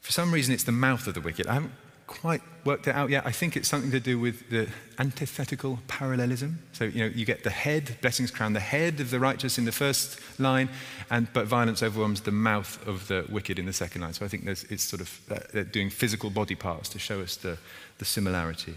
For 0.01 0.11
some 0.11 0.33
reason, 0.33 0.53
it's 0.53 0.65
the 0.65 0.73
mouth 0.73 1.07
of 1.07 1.15
the 1.15 1.21
wicked. 1.21 1.47
I 1.47 1.55
haven't 1.55 1.73
quite 2.09 2.43
worked 2.65 2.89
it 2.89 2.97
out 2.97 3.11
yet. 3.11 3.25
I 3.25 3.31
think 3.31 3.57
it's 3.57 3.69
something 3.69 3.93
to 3.93 4.01
do 4.01 4.19
with 4.19 4.51
the 4.51 4.67
antithetical 4.99 5.79
parallelism. 5.87 6.59
So, 6.73 6.83
you 6.83 7.05
know, 7.05 7.13
you 7.15 7.25
get 7.25 7.45
the 7.45 7.51
head, 7.51 7.97
blessings 8.01 8.33
crown 8.33 8.55
the 8.55 8.59
head 8.59 8.99
of 8.99 9.11
the 9.11 9.21
righteous 9.21 9.57
in 9.57 9.67
the 9.67 9.73
first 9.73 10.19
line, 10.41 10.69
and, 11.11 11.33
but 11.33 11.47
violence 11.47 11.81
overwhelms 11.81 12.23
the 12.23 12.33
mouth 12.33 12.85
of 12.89 13.07
the 13.07 13.25
wicked 13.31 13.61
in 13.61 13.67
the 13.67 13.73
second 13.73 14.01
line. 14.01 14.15
So 14.15 14.25
I 14.25 14.29
think 14.29 14.49
it's 14.49 14.83
sort 14.83 15.01
of 15.01 15.21
uh, 15.31 15.63
doing 15.71 15.91
physical 15.91 16.31
body 16.31 16.57
parts 16.57 16.89
to 16.89 16.99
show 16.99 17.21
us 17.21 17.37
the, 17.37 17.57
the 17.99 18.05
similarity. 18.05 18.75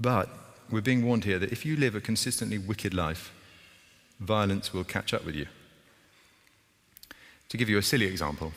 But 0.00 0.28
we're 0.68 0.80
being 0.80 1.06
warned 1.06 1.22
here 1.22 1.38
that 1.38 1.52
if 1.52 1.64
you 1.64 1.76
live 1.76 1.94
a 1.94 2.00
consistently 2.00 2.58
wicked 2.58 2.92
life, 2.92 3.30
violence 4.20 4.72
will 4.72 4.84
catch 4.84 5.12
up 5.12 5.24
with 5.24 5.34
you. 5.34 5.46
To 7.48 7.56
give 7.56 7.68
you 7.68 7.78
a 7.78 7.82
silly 7.82 8.06
example, 8.06 8.52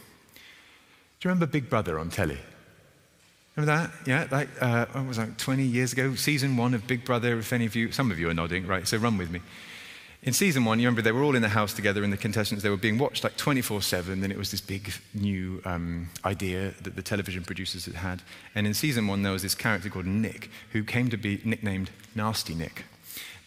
do 1.20 1.28
you 1.28 1.30
remember 1.30 1.48
Big 1.48 1.70
Brother 1.70 2.00
on 2.00 2.10
telly? 2.10 2.40
Remember 3.56 3.88
that? 3.88 4.08
Yeah, 4.08 4.28
like, 4.32 4.50
uh, 4.62 4.86
what 4.92 5.08
was 5.08 5.18
that, 5.18 5.38
20 5.40 5.64
years 5.64 5.92
ago? 5.92 6.14
Season 6.14 6.58
one 6.58 6.76
of 6.76 6.86
Big 6.86 7.04
Brother, 7.04 7.40
if 7.40 7.52
any 7.52 7.66
of 7.66 7.76
you, 7.76 7.92
some 7.92 8.12
of 8.12 8.20
you 8.20 8.30
are 8.30 8.34
nodding, 8.34 8.68
right? 8.68 8.88
So 8.88 8.98
run 8.98 9.18
with 9.18 9.32
me. 9.32 9.42
In 10.24 10.34
season 10.34 10.66
one, 10.66 10.80
you 10.80 10.88
remember 10.88 11.02
they 11.02 11.12
were 11.12 11.24
all 11.24 11.36
in 11.36 11.42
the 11.42 11.50
house 11.50 11.74
together, 11.74 12.04
and 12.04 12.12
the 12.12 12.18
contestants, 12.18 12.64
they 12.64 12.70
were 12.70 12.78
being 12.78 12.98
watched 12.98 13.24
like 13.24 13.38
24 13.38 13.82
7. 13.82 14.22
Then 14.22 14.32
it 14.32 14.38
was 14.38 14.52
this 14.52 14.62
big 14.62 14.92
new 15.14 15.62
um, 15.64 16.10
idea 16.26 16.74
that 16.82 16.96
the 16.96 17.02
television 17.02 17.44
producers 17.44 17.86
had 17.86 17.96
had. 17.96 18.22
And 18.54 18.68
in 18.68 18.74
season 18.74 19.08
one, 19.08 19.24
there 19.24 19.32
was 19.32 19.44
this 19.44 19.56
character 19.56 19.90
called 19.90 20.06
Nick, 20.06 20.50
who 20.72 20.84
came 20.84 21.10
to 21.10 21.18
be 21.18 21.40
nicknamed 21.44 21.92
Nasty 22.16 22.56
Nick. 22.56 22.86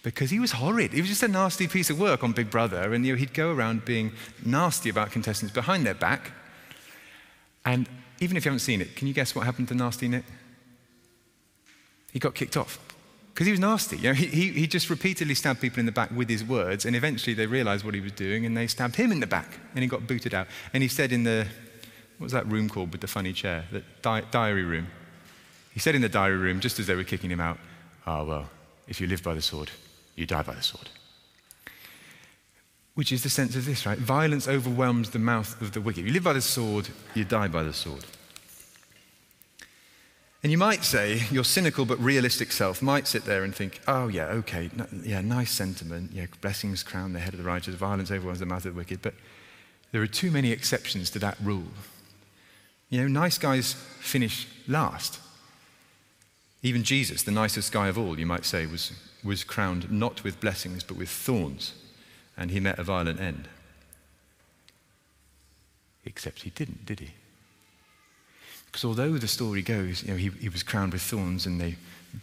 Because 0.03 0.31
he 0.31 0.39
was 0.39 0.53
horrid. 0.53 0.93
He 0.93 1.01
was 1.01 1.11
just 1.11 1.23
a 1.23 1.29
nasty 1.29 1.69
piece 1.69 1.91
of 1.91 2.01
work 2.01 2.25
on 2.25 2.33
Big 2.33 2.51
Brother, 2.51 2.95
and 2.95 3.05
you 3.05 3.13
know, 3.13 3.19
he'd 3.19 3.35
go 3.35 3.53
around 3.53 3.85
being 3.85 4.13
nasty 4.45 4.89
about 4.89 5.11
contestants 5.11 5.55
behind 5.55 5.85
their 5.85 5.95
back. 5.95 6.33
And 7.65 7.89
even 8.21 8.37
if 8.37 8.45
you 8.45 8.51
haven't 8.51 8.61
seen 8.61 8.81
it, 8.81 8.97
can 8.97 9.09
you 9.09 9.15
guess 9.15 9.35
what 9.35 9.45
happened 9.45 9.69
to 9.69 9.75
Nasty 9.75 10.09
Nick? 10.09 10.25
He 12.13 12.19
got 12.19 12.35
kicked 12.35 12.57
off 12.57 12.79
because 13.33 13.47
he 13.47 13.53
was 13.53 13.61
nasty. 13.61 13.97
You 13.97 14.09
know, 14.09 14.15
he, 14.15 14.49
he, 14.49 14.67
just 14.67 14.91
repeatedly 14.91 15.35
stabbed 15.35 15.61
people 15.61 15.81
in 15.81 15.87
the 15.87 15.93
back 15.93 16.11
with 16.11 16.29
his 16.29 16.45
words, 16.45 16.85
and 16.85 16.97
eventually 16.97 17.35
they 17.35 17.47
realized 17.47 17.85
what 17.85 17.95
he 17.95 18.01
was 18.01 18.13
doing 18.13 18.45
and 18.45 18.57
they 18.57 18.67
stabbed 18.67 18.97
him 18.97 19.13
in 19.13 19.21
the 19.21 19.27
back, 19.27 19.59
and 19.75 19.83
he 19.83 19.89
got 19.89 20.07
booted 20.07 20.35
out. 20.35 20.47
And 20.75 20.83
he 20.83 20.89
said 20.89 21.13
in 21.13 21.25
the, 21.25 21.47
what 22.19 22.25
was 22.25 22.33
that 22.33 22.47
room 22.47 22.69
called 22.69 22.93
with 22.93 23.01
the 23.01 23.07
funny 23.07 23.33
chair? 23.33 23.65
The 23.71 23.83
di- 24.03 24.25
diary 24.31 24.65
room. 24.65 24.89
He 25.73 25.81
said 25.81 25.95
in 25.95 26.03
the 26.03 26.09
diary 26.09 26.37
room, 26.37 26.61
just 26.61 26.79
as 26.79 26.87
they 26.87 26.95
were 26.95 27.05
kicking 27.05 27.31
him 27.31 27.41
out, 27.41 27.59
Ah, 28.07 28.21
oh, 28.21 28.25
well, 28.25 28.51
if 28.89 29.01
you 29.01 29.07
live 29.07 29.23
by 29.23 29.35
the 29.35 29.43
sword, 29.43 29.71
you 30.21 30.27
die 30.27 30.43
by 30.43 30.55
the 30.55 30.63
sword. 30.63 30.89
Which 32.95 33.13
is 33.13 33.23
the 33.23 33.31
sense 33.31 33.57
of 33.57 33.65
this, 33.65 33.87
right? 33.87 33.99
Violence 33.99 34.47
overwhelms 34.47 35.11
the 35.11 35.19
mouth 35.19 35.61
of 35.63 35.73
the 35.73 35.81
wicked. 35.81 36.05
You 36.05 36.13
live 36.13 36.25
by 36.25 36.35
the 36.35 36.41
sword, 36.41 36.89
you 37.15 37.25
die 37.25 37.49
by 37.49 37.63
the 37.63 37.73
sword. 37.73 38.05
And 40.43 40.51
you 40.51 40.59
might 40.59 40.85
say, 40.85 41.23
your 41.31 41.45
cynical 41.45 41.85
but 41.85 41.99
realistic 42.01 42.51
self 42.51 42.81
might 42.81 43.07
sit 43.07 43.25
there 43.25 43.45
and 43.45 43.55
think, 43.55 43.81
oh, 43.87 44.09
yeah, 44.09 44.27
okay, 44.27 44.71
yeah, 45.03 45.21
nice 45.21 45.51
sentiment. 45.51 46.13
Yeah, 46.13 46.27
blessings 46.41 46.83
crown 46.83 47.13
the 47.13 47.19
head 47.21 47.35
of 47.35 47.39
the 47.39 47.45
righteous, 47.45 47.75
violence 47.75 48.11
overwhelms 48.11 48.41
the 48.41 48.47
mouth 48.47 48.65
of 48.65 48.75
the 48.75 48.79
wicked. 48.79 49.03
But 49.03 49.15
there 49.93 50.01
are 50.01 50.07
too 50.07 50.31
many 50.31 50.51
exceptions 50.51 51.11
to 51.11 51.19
that 51.19 51.37
rule. 51.43 51.69
You 52.89 53.03
know, 53.03 53.09
nice 53.09 53.37
guys 53.37 53.75
finish 54.01 54.49
last. 54.67 55.21
Even 56.63 56.85
Jesus, 56.85 57.23
the 57.23 57.31
nicest 57.31 57.71
guy 57.71 57.89
of 57.89 57.99
all, 57.99 58.19
you 58.19 58.27
might 58.27 58.45
say, 58.45 58.67
was, 58.67 58.93
was 59.25 59.45
crowned 59.45 59.91
not 59.91 60.25
with 60.25 60.41
blessings 60.41 60.83
but 60.83 60.97
with 60.97 61.09
thorns, 61.09 61.75
and 62.37 62.51
he 62.51 62.61
met 62.61 62.79
a 62.79 62.85
violent 62.85 63.21
end. 63.21 63.49
Except 66.05 66.43
he 66.43 66.51
didn't, 66.51 66.87
did 66.87 67.01
he? 67.01 67.11
Because 68.67 68.85
although 68.85 69.19
the 69.19 69.29
story 69.29 69.63
goes, 69.63 70.03
you 70.03 70.11
know, 70.11 70.17
he, 70.17 70.29
he 70.29 70.49
was 70.49 70.63
crowned 70.63 70.93
with 70.93 71.03
thorns 71.03 71.45
and 71.45 71.61
they 71.61 71.77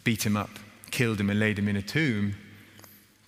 beat 0.03 0.25
him 0.25 0.37
up, 0.37 0.49
killed 0.91 1.19
him, 1.19 1.29
and 1.29 1.39
laid 1.39 1.59
him 1.59 1.67
in 1.67 1.75
a 1.75 1.81
tomb, 1.81 2.35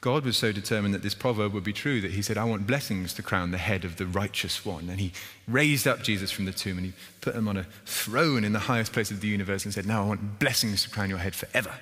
God 0.01 0.23
was 0.23 0.37
so 0.37 0.53
determined 0.53 0.93
that 0.93 1.01
this 1.03 1.13
proverb 1.13 1.51
would 1.53 1.65
be 1.65 1.73
true 1.73 1.99
that 1.99 2.11
he 2.11 2.21
said, 2.21 2.37
I 2.37 2.45
want 2.45 2.65
blessings 2.65 3.13
to 3.15 3.21
crown 3.21 3.51
the 3.51 3.57
head 3.57 3.83
of 3.83 3.97
the 3.97 4.05
righteous 4.05 4.65
one. 4.65 4.89
And 4.89 4.99
he 4.99 5.11
raised 5.45 5.85
up 5.85 6.03
Jesus 6.03 6.31
from 6.31 6.45
the 6.45 6.53
tomb 6.53 6.77
and 6.77 6.85
he 6.85 6.93
put 7.19 7.35
him 7.35 7.49
on 7.49 7.57
a 7.57 7.65
throne 7.85 8.45
in 8.45 8.53
the 8.53 8.59
highest 8.59 8.93
place 8.93 9.11
of 9.11 9.19
the 9.19 9.27
universe 9.27 9.65
and 9.65 9.73
said, 9.73 9.85
Now 9.85 10.03
I 10.03 10.07
want 10.07 10.39
blessings 10.39 10.83
to 10.83 10.89
crown 10.89 11.09
your 11.09 11.19
head 11.19 11.35
forever. 11.35 11.73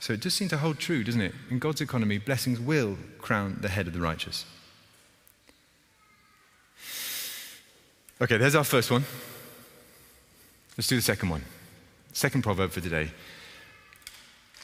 So 0.00 0.12
it 0.12 0.20
does 0.20 0.34
seem 0.34 0.48
to 0.48 0.58
hold 0.58 0.78
true, 0.78 1.02
doesn't 1.02 1.20
it? 1.20 1.34
In 1.50 1.58
God's 1.58 1.80
economy, 1.80 2.18
blessings 2.18 2.60
will 2.60 2.96
crown 3.18 3.58
the 3.60 3.68
head 3.68 3.86
of 3.86 3.92
the 3.92 4.00
righteous. 4.00 4.44
Okay, 8.20 8.36
there's 8.36 8.54
our 8.54 8.64
first 8.64 8.90
one. 8.90 9.04
Let's 10.76 10.88
do 10.88 10.96
the 10.96 11.02
second 11.02 11.28
one. 11.28 11.42
Second 12.12 12.42
proverb 12.42 12.70
for 12.70 12.80
today. 12.80 13.10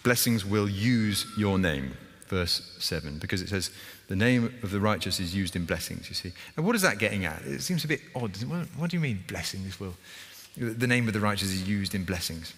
Blessings 0.03 0.45
will 0.45 0.69
use 0.69 1.27
your 1.37 1.59
name, 1.59 1.97
verse 2.29 2.77
7, 2.79 3.19
because 3.19 3.43
it 3.43 3.49
says, 3.49 3.71
the 4.09 4.17
name 4.17 4.55
of 4.63 4.71
the 4.71 4.81
righteous 4.81 5.19
is 5.19 5.35
used 5.35 5.57
in 5.57 5.65
blessings, 5.65 6.09
you 6.09 6.15
see. 6.15 6.33
And 6.57 6.67
what 6.67 6.77
is 6.77 6.83
that 6.83 6.99
getting 6.99 7.25
at? 7.25 7.43
It 7.43 7.63
seems 7.63 7.85
a 7.85 7.89
bit 7.89 8.01
odd. 8.15 8.37
What, 8.45 8.67
what 8.77 8.91
do 8.91 8.97
you 8.97 9.01
mean, 9.01 9.25
blessings 9.27 9.81
will? 9.81 9.95
The 10.57 10.87
name 10.87 11.09
of 11.09 11.15
the 11.15 11.21
righteous 11.21 11.49
is 11.49 11.67
used 11.67 11.95
in 11.95 12.05
blessings. 12.05 12.55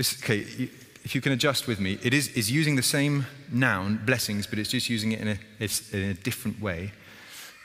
Okay, 0.00 0.68
if 1.04 1.14
you 1.14 1.20
can 1.20 1.32
adjust 1.32 1.66
with 1.66 1.80
me, 1.80 1.98
it 2.02 2.14
is, 2.14 2.28
is 2.28 2.50
using 2.50 2.76
the 2.76 2.82
same 2.82 3.26
noun, 3.50 4.00
blessings, 4.04 4.46
but 4.46 4.58
it's 4.58 4.70
just 4.70 4.88
using 4.88 5.12
it 5.12 5.20
in 5.20 5.28
a, 5.28 5.38
in 5.92 6.10
a 6.10 6.14
different 6.14 6.60
way. 6.60 6.92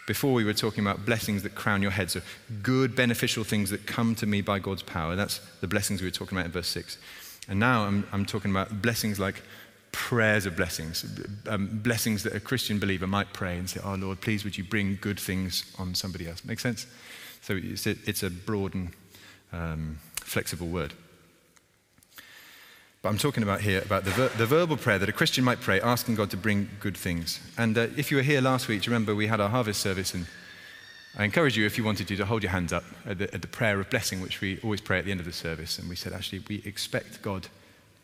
Before 0.08 0.34
we 0.34 0.44
were 0.44 0.54
talking 0.54 0.84
about 0.86 1.06
blessings 1.06 1.44
that 1.44 1.54
crown 1.54 1.82
your 1.82 1.92
head, 1.92 2.10
so 2.10 2.22
good, 2.64 2.96
beneficial 2.96 3.44
things 3.44 3.70
that 3.70 3.86
come 3.86 4.16
to 4.16 4.26
me 4.26 4.42
by 4.42 4.58
God's 4.60 4.82
power. 4.82 5.16
That's 5.16 5.40
the 5.60 5.68
blessings 5.68 6.02
we 6.02 6.08
were 6.08 6.12
talking 6.12 6.38
about 6.38 6.46
in 6.46 6.52
verse 6.52 6.70
6. 6.70 6.98
And 7.50 7.60
now 7.60 7.84
I'm, 7.84 8.08
I'm 8.12 8.26
talking 8.26 8.52
about 8.52 8.82
blessings 8.82 9.20
like 9.20 9.44
prayers 9.92 10.46
of 10.46 10.56
blessings, 10.56 11.06
um, 11.48 11.80
blessings 11.84 12.24
that 12.24 12.36
a 12.36 12.40
Christian 12.40 12.80
believer 12.80 13.08
might 13.08 13.34
pray 13.34 13.58
and 13.58 13.70
say, 13.70 13.82
Oh 13.84 13.96
Lord, 13.96 14.22
please 14.22 14.44
would 14.44 14.58
you 14.58 14.64
bring 14.64 14.98
good 15.02 15.20
things 15.20 15.72
on 15.78 15.94
somebody 15.94 16.28
else. 16.28 16.44
Make 16.46 16.60
sense? 16.60 16.88
So 17.42 17.60
it's 17.62 17.86
a, 17.86 17.96
it's 18.06 18.24
a 18.24 18.30
broad 18.30 18.74
and 18.76 18.90
um, 19.54 20.00
flexible 20.16 20.68
word. 20.68 20.94
But 23.08 23.12
I'm 23.12 23.18
talking 23.20 23.44
about 23.44 23.62
here 23.62 23.82
about 23.84 24.04
the, 24.04 24.12
ver- 24.12 24.28
the 24.38 24.46
verbal 24.46 24.76
prayer 24.76 25.00
that 25.00 25.08
a 25.08 25.14
Christian 25.14 25.46
might 25.46 25.62
pray, 25.62 25.80
asking 25.80 26.16
God 26.16 26.30
to 26.32 26.36
bring 26.36 26.68
good 26.82 26.98
things. 26.98 27.40
And 27.58 27.78
uh, 27.78 27.88
if 27.96 28.12
you 28.12 28.18
were 28.18 28.24
here 28.24 28.42
last 28.42 28.68
week, 28.68 28.86
remember 28.86 29.16
we 29.16 29.28
had 29.28 29.40
our 29.40 29.48
harvest 29.48 29.80
service 29.80 30.14
and 30.14 30.26
I 31.18 31.24
encourage 31.24 31.56
you, 31.56 31.66
if 31.66 31.78
you 31.78 31.86
wanted 31.86 32.10
to, 32.10 32.18
to 32.18 32.26
hold 32.26 32.44
your 32.44 32.52
hands 32.52 32.74
up 32.74 32.84
at 33.06 33.20
the, 33.20 33.34
at 33.34 33.42
the, 33.42 33.48
prayer 33.48 33.80
of 33.80 33.90
blessing, 33.90 34.20
which 34.20 34.42
we 34.42 34.60
always 34.62 34.82
pray 34.82 35.00
at 35.00 35.06
the 35.06 35.12
end 35.12 35.22
of 35.22 35.26
the 35.26 35.32
service. 35.32 35.80
And 35.80 35.88
we 35.88 35.96
said, 35.96 36.12
actually, 36.12 36.44
we 36.50 36.62
expect 36.66 37.22
God 37.22 37.48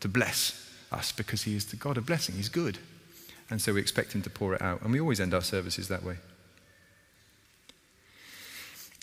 to 0.00 0.08
bless 0.08 0.72
us 0.90 1.12
because 1.12 1.42
He 1.42 1.54
is 1.54 1.66
the 1.66 1.76
God 1.76 1.98
of 1.98 2.06
blessing. 2.06 2.36
He's 2.36 2.48
good. 2.48 2.78
And 3.50 3.60
so 3.60 3.74
we 3.74 3.80
expect 3.80 4.14
Him 4.14 4.22
to 4.22 4.30
pour 4.30 4.54
it 4.54 4.62
out. 4.62 4.80
And 4.80 4.90
we 4.90 5.00
always 5.00 5.20
end 5.20 5.34
our 5.34 5.42
services 5.42 5.88
that 5.88 6.02
way. 6.02 6.16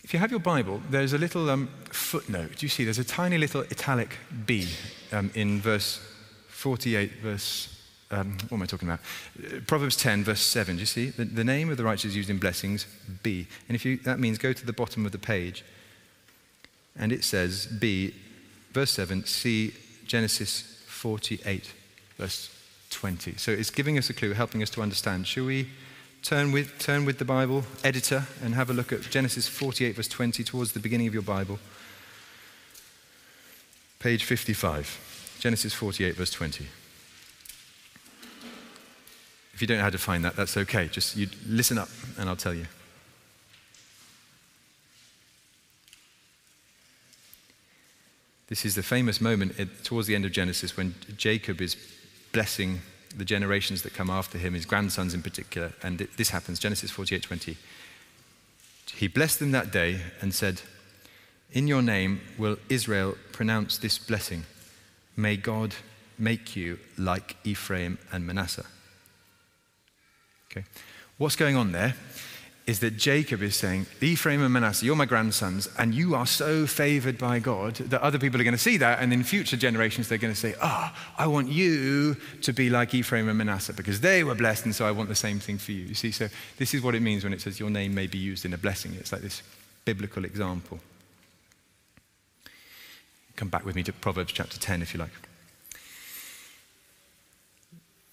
If 0.03 0.13
you 0.13 0.20
have 0.20 0.31
your 0.31 0.39
Bible, 0.39 0.81
there's 0.89 1.13
a 1.13 1.17
little 1.17 1.50
um, 1.50 1.70
footnote. 1.91 2.58
Do 2.58 2.65
you 2.65 2.70
see? 2.70 2.84
There's 2.84 3.00
a 3.00 3.03
tiny 3.03 3.38
little 3.38 3.62
italic 3.62 4.17
B 4.46 4.67
um, 5.12 5.31
in 5.36 5.62
verse 5.62 6.00
48, 6.50 7.12
verse 7.22 7.81
um, 8.12 8.38
what 8.50 8.58
am 8.58 8.63
I 8.63 8.65
talking 8.65 8.89
about? 8.89 9.00
Proverbs 9.67 9.96
10, 9.96 10.25
verse 10.25 10.41
7. 10.41 10.75
Do 10.75 10.81
you 10.81 10.86
see? 10.86 11.10
The, 11.10 11.24
the, 11.24 11.43
name 11.43 11.70
of 11.70 11.77
the 11.77 11.84
righteous 11.86 12.05
is 12.12 12.15
used 12.17 12.29
in 12.29 12.39
blessings, 12.39 12.86
B. 13.24 13.48
And 13.70 13.75
if 13.75 13.86
you, 13.86 13.98
that 13.98 14.20
means 14.20 14.38
go 14.38 14.51
to 14.51 14.65
the 14.65 14.74
bottom 14.74 15.05
of 15.05 15.13
the 15.13 15.17
page, 15.17 15.63
and 16.98 17.13
it 17.13 17.24
says 17.24 17.67
B, 17.67 18.13
verse 18.74 18.91
7, 18.91 19.25
see 19.25 19.74
Genesis 20.05 20.84
48, 20.88 21.72
verse 22.17 22.53
20. 22.89 23.36
So 23.38 23.51
it's 23.51 23.70
giving 23.70 23.98
us 23.98 24.10
a 24.10 24.13
clue, 24.13 24.34
helping 24.34 24.62
us 24.62 24.70
to 24.72 24.81
understand. 24.81 25.25
Shall 25.25 25.46
we 25.46 25.70
turn 26.21 26.51
with, 26.51 26.77
turn 26.79 27.05
with 27.05 27.17
the 27.17 27.25
Bible 27.25 27.63
editor 27.83 28.27
and 28.43 28.53
have 28.53 28.69
a 28.69 28.73
look 28.73 28.93
at 28.93 29.01
Genesis 29.01 29.47
48, 29.47 29.95
verse 29.95 30.07
20, 30.07 30.43
towards 30.43 30.73
the 30.73 30.79
beginning 30.79 31.07
of 31.07 31.13
your 31.13 31.23
Bible? 31.23 31.59
Page 33.99 34.23
55. 34.23 35.37
Genesis 35.39 35.73
48, 35.73 36.15
verse 36.15 36.31
20. 36.31 36.67
If 39.53 39.61
you 39.61 39.67
don't 39.67 39.77
know 39.77 39.83
how 39.83 39.89
to 39.89 39.97
find 39.97 40.23
that, 40.25 40.35
that's 40.35 40.57
okay. 40.57 40.87
Just 40.87 41.15
you 41.17 41.27
listen 41.47 41.77
up 41.77 41.89
and 42.17 42.29
I'll 42.29 42.35
tell 42.35 42.53
you. 42.53 42.65
This 48.47 48.65
is 48.65 48.75
the 48.75 48.83
famous 48.83 49.21
moment 49.21 49.55
towards 49.83 50.07
the 50.07 50.15
end 50.15 50.25
of 50.25 50.31
Genesis 50.31 50.75
when 50.75 50.93
Jacob 51.15 51.61
is 51.61 51.77
blessing 52.33 52.81
the 53.18 53.25
generations 53.25 53.82
that 53.84 53.94
come 53.94 54.10
after 54.10 54.38
him, 54.38 54.53
his 54.53 54.65
grandsons 54.65 55.13
in 55.13 55.22
particular. 55.22 55.74
And 55.84 56.01
it, 56.01 56.18
this 56.18 56.30
happens, 56.30 56.60
Genesis 56.60 56.91
48 56.91 57.24
20. 57.24 57.58
He 58.96 59.08
blessed 59.08 59.39
them 59.39 59.51
that 59.51 59.72
day 59.72 60.01
and 60.22 60.34
said, 60.34 60.62
In 61.51 61.68
your 61.68 61.82
name 61.82 62.22
will 62.38 62.58
Israel 62.70 63.15
pronounce 63.32 63.77
this 63.77 63.98
blessing. 63.98 64.44
May 65.15 65.38
God 65.38 65.75
make 66.18 66.56
you 66.56 66.80
like 66.98 67.36
Ephraim 67.44 67.98
and 68.12 68.25
Manasseh. 68.25 68.65
Okay. 70.51 70.65
What's 71.18 71.36
going 71.36 71.56
on 71.56 71.72
there 71.72 71.96
is 72.71 72.79
that 72.79 72.95
Jacob 72.95 73.43
is 73.43 73.53
saying, 73.53 73.85
Ephraim 73.99 74.41
and 74.41 74.53
Manasseh, 74.53 74.85
you're 74.85 74.95
my 74.95 75.05
grandsons, 75.05 75.67
and 75.77 75.93
you 75.93 76.15
are 76.15 76.25
so 76.25 76.65
favored 76.65 77.17
by 77.17 77.37
God 77.37 77.75
that 77.75 78.01
other 78.01 78.17
people 78.17 78.39
are 78.39 78.45
going 78.45 78.53
to 78.53 78.57
see 78.57 78.77
that, 78.77 78.99
and 78.99 79.11
in 79.11 79.23
future 79.23 79.57
generations 79.57 80.07
they're 80.07 80.17
going 80.17 80.33
to 80.33 80.39
say, 80.39 80.55
Ah, 80.61 80.95
oh, 80.95 81.23
I 81.23 81.27
want 81.27 81.49
you 81.49 82.15
to 82.41 82.53
be 82.53 82.69
like 82.69 82.95
Ephraim 82.95 83.27
and 83.27 83.37
Manasseh 83.37 83.73
because 83.73 83.99
they 83.99 84.23
were 84.23 84.35
blessed, 84.35 84.63
and 84.63 84.73
so 84.73 84.85
I 84.85 84.91
want 84.91 85.09
the 85.09 85.15
same 85.15 85.37
thing 85.37 85.57
for 85.57 85.73
you. 85.73 85.83
You 85.83 85.93
see, 85.93 86.11
so 86.11 86.29
this 86.57 86.73
is 86.73 86.81
what 86.81 86.95
it 86.95 87.01
means 87.01 87.25
when 87.25 87.33
it 87.33 87.41
says 87.41 87.59
your 87.59 87.69
name 87.69 87.93
may 87.93 88.07
be 88.07 88.17
used 88.17 88.45
in 88.45 88.53
a 88.53 88.57
blessing. 88.57 88.95
It's 88.97 89.11
like 89.11 89.21
this 89.21 89.43
biblical 89.83 90.23
example. 90.23 90.79
Come 93.35 93.49
back 93.49 93.65
with 93.65 93.75
me 93.75 93.83
to 93.83 93.91
Proverbs 93.91 94.31
chapter 94.31 94.57
10 94.57 94.81
if 94.81 94.93
you 94.93 94.99
like. 95.01 95.30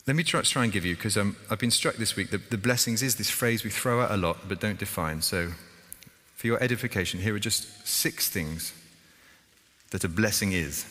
Let 0.09 0.17
me 0.17 0.23
try, 0.23 0.41
try 0.41 0.65
and 0.65 0.73
give 0.73 0.87
you, 0.87 0.97
because 0.97 1.19
um, 1.19 1.37
I've 1.51 1.59
been 1.59 1.71
struck 1.71 1.97
this 1.97 2.17
week 2.17 2.31
that 2.31 2.49
the 2.49 2.57
blessings 2.57 3.03
is 3.03 3.17
this 3.17 3.29
phrase 3.29 3.63
we 3.63 3.69
throw 3.69 4.01
out 4.01 4.11
a 4.11 4.17
lot 4.17 4.49
but 4.49 4.59
don't 4.59 4.79
define. 4.79 5.21
So, 5.21 5.53
for 6.35 6.47
your 6.47 6.63
edification, 6.63 7.21
here 7.21 7.35
are 7.35 7.39
just 7.39 7.87
six 7.87 8.31
things 8.31 8.73
that 9.91 10.05
a 10.05 10.09
blessing 10.09 10.53
is. 10.53 10.87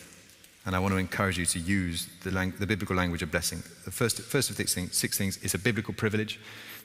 And 0.66 0.76
I 0.76 0.78
want 0.80 0.92
to 0.92 0.98
encourage 0.98 1.38
you 1.38 1.46
to 1.46 1.58
use 1.58 2.08
the, 2.24 2.30
lang- 2.30 2.52
the 2.58 2.66
biblical 2.66 2.94
language 2.94 3.22
of 3.22 3.30
blessing. 3.30 3.62
The 3.84 3.90
first, 3.90 4.20
first 4.20 4.50
of 4.50 4.56
six 4.56 4.74
things, 4.74 4.96
six 4.96 5.16
things 5.16 5.38
is 5.38 5.54
a 5.54 5.58
biblical 5.58 5.94
privilege. 5.94 6.38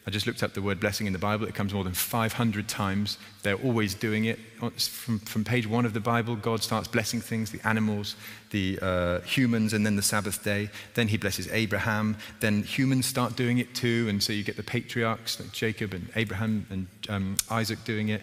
I 0.05 0.11
just 0.11 0.27
looked 0.27 0.43
up 0.43 0.53
the 0.53 0.61
word 0.61 0.81
blessing 0.81 1.07
in 1.07 1.13
the 1.13 1.19
Bible. 1.19 1.47
It 1.47 1.55
comes 1.55 1.73
more 1.73 1.85
than 1.85 1.93
500 1.93 2.67
times. 2.67 3.17
They're 3.41 3.55
always 3.55 3.95
doing 3.95 4.25
it. 4.25 4.37
From, 4.77 5.19
from 5.19 5.45
page 5.45 5.65
one 5.65 5.85
of 5.85 5.93
the 5.93 6.01
Bible, 6.01 6.35
God 6.35 6.61
starts 6.61 6.89
blessing 6.89 7.21
things 7.21 7.51
the 7.51 7.65
animals, 7.65 8.17
the 8.49 8.79
uh, 8.81 9.19
humans, 9.21 9.71
and 9.71 9.85
then 9.85 9.95
the 9.95 10.01
Sabbath 10.01 10.43
day. 10.43 10.69
Then 10.95 11.07
he 11.07 11.15
blesses 11.15 11.47
Abraham. 11.51 12.17
Then 12.41 12.63
humans 12.63 13.05
start 13.05 13.37
doing 13.37 13.59
it 13.59 13.73
too. 13.75 14.07
And 14.09 14.21
so 14.21 14.33
you 14.33 14.43
get 14.43 14.57
the 14.57 14.63
patriarchs 14.63 15.39
like 15.39 15.53
Jacob 15.53 15.93
and 15.93 16.09
Abraham 16.17 16.65
and 16.69 16.87
um, 17.07 17.37
Isaac 17.49 17.81
doing 17.85 18.09
it. 18.09 18.21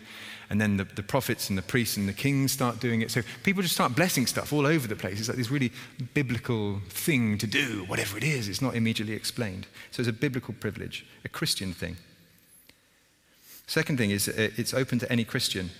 And 0.50 0.60
then 0.60 0.76
the, 0.76 0.84
the 0.84 1.02
prophets 1.02 1.48
and 1.48 1.56
the 1.56 1.62
priests 1.62 1.96
and 1.96 2.08
the 2.08 2.12
kings 2.12 2.50
start 2.50 2.80
doing 2.80 3.02
it. 3.02 3.10
So 3.12 3.22
people 3.44 3.62
just 3.62 3.74
start 3.74 3.94
blessing 3.94 4.26
stuff 4.26 4.52
all 4.52 4.66
over 4.66 4.88
the 4.88 4.96
place. 4.96 5.20
It's 5.20 5.28
like 5.28 5.38
this 5.38 5.50
really 5.50 5.72
biblical 6.12 6.80
thing 6.88 7.38
to 7.38 7.46
do, 7.46 7.84
whatever 7.86 8.18
it 8.18 8.24
is. 8.24 8.48
It's 8.48 8.60
not 8.60 8.74
immediately 8.74 9.14
explained. 9.14 9.68
So 9.92 10.00
it's 10.00 10.08
a 10.08 10.12
biblical 10.12 10.52
privilege, 10.52 11.06
a 11.24 11.28
Christian 11.28 11.72
thing. 11.72 11.96
Second 13.68 13.98
thing 13.98 14.10
is 14.10 14.28
uh, 14.28 14.50
it's 14.56 14.74
open 14.74 14.98
to 14.98 15.10
any 15.12 15.24
Christian. 15.24 15.70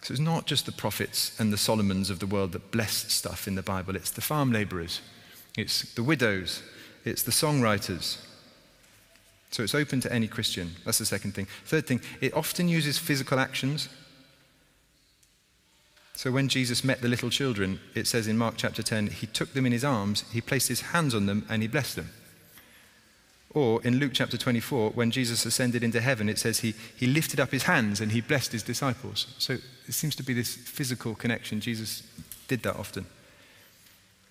So 0.00 0.12
it's 0.12 0.20
not 0.20 0.46
just 0.46 0.64
the 0.64 0.72
prophets 0.72 1.38
and 1.38 1.52
the 1.52 1.58
Solomons 1.58 2.08
of 2.08 2.20
the 2.20 2.26
world 2.26 2.52
that 2.52 2.70
bless 2.70 3.12
stuff 3.12 3.46
in 3.46 3.56
the 3.56 3.62
Bible, 3.62 3.96
it's 3.96 4.10
the 4.10 4.20
farm 4.20 4.52
laborers, 4.52 5.00
it's 5.56 5.92
the 5.94 6.02
widows, 6.02 6.62
it's 7.04 7.24
the 7.24 7.32
songwriters. 7.32 8.24
So 9.50 9.62
it's 9.62 9.74
open 9.74 10.00
to 10.02 10.12
any 10.12 10.28
Christian. 10.28 10.72
That's 10.84 10.98
the 10.98 11.06
second 11.06 11.32
thing. 11.32 11.46
Third 11.64 11.86
thing, 11.86 12.00
it 12.20 12.34
often 12.34 12.68
uses 12.68 12.98
physical 12.98 13.38
actions. 13.38 13.88
So 16.14 16.32
when 16.32 16.48
Jesus 16.48 16.84
met 16.84 17.00
the 17.00 17.08
little 17.08 17.30
children, 17.30 17.80
it 17.94 18.06
says 18.06 18.26
in 18.26 18.36
Mark 18.36 18.54
chapter 18.56 18.82
10, 18.82 19.06
he 19.06 19.26
took 19.26 19.52
them 19.52 19.66
in 19.66 19.72
his 19.72 19.84
arms, 19.84 20.24
he 20.32 20.40
placed 20.40 20.68
his 20.68 20.80
hands 20.80 21.14
on 21.14 21.26
them, 21.26 21.46
and 21.48 21.62
he 21.62 21.68
blessed 21.68 21.96
them. 21.96 22.10
Or 23.54 23.82
in 23.82 23.98
Luke 23.98 24.12
chapter 24.14 24.36
24, 24.36 24.90
when 24.90 25.10
Jesus 25.10 25.46
ascended 25.46 25.82
into 25.82 26.00
heaven, 26.00 26.28
it 26.28 26.38
says 26.38 26.60
he, 26.60 26.74
he 26.96 27.06
lifted 27.06 27.40
up 27.40 27.50
his 27.50 27.62
hands 27.62 28.00
and 28.00 28.12
he 28.12 28.20
blessed 28.20 28.52
his 28.52 28.62
disciples. 28.62 29.34
So 29.38 29.54
it 29.54 29.94
seems 29.94 30.14
to 30.16 30.22
be 30.22 30.34
this 30.34 30.54
physical 30.54 31.14
connection. 31.14 31.60
Jesus 31.60 32.02
did 32.46 32.62
that 32.64 32.76
often. 32.76 33.06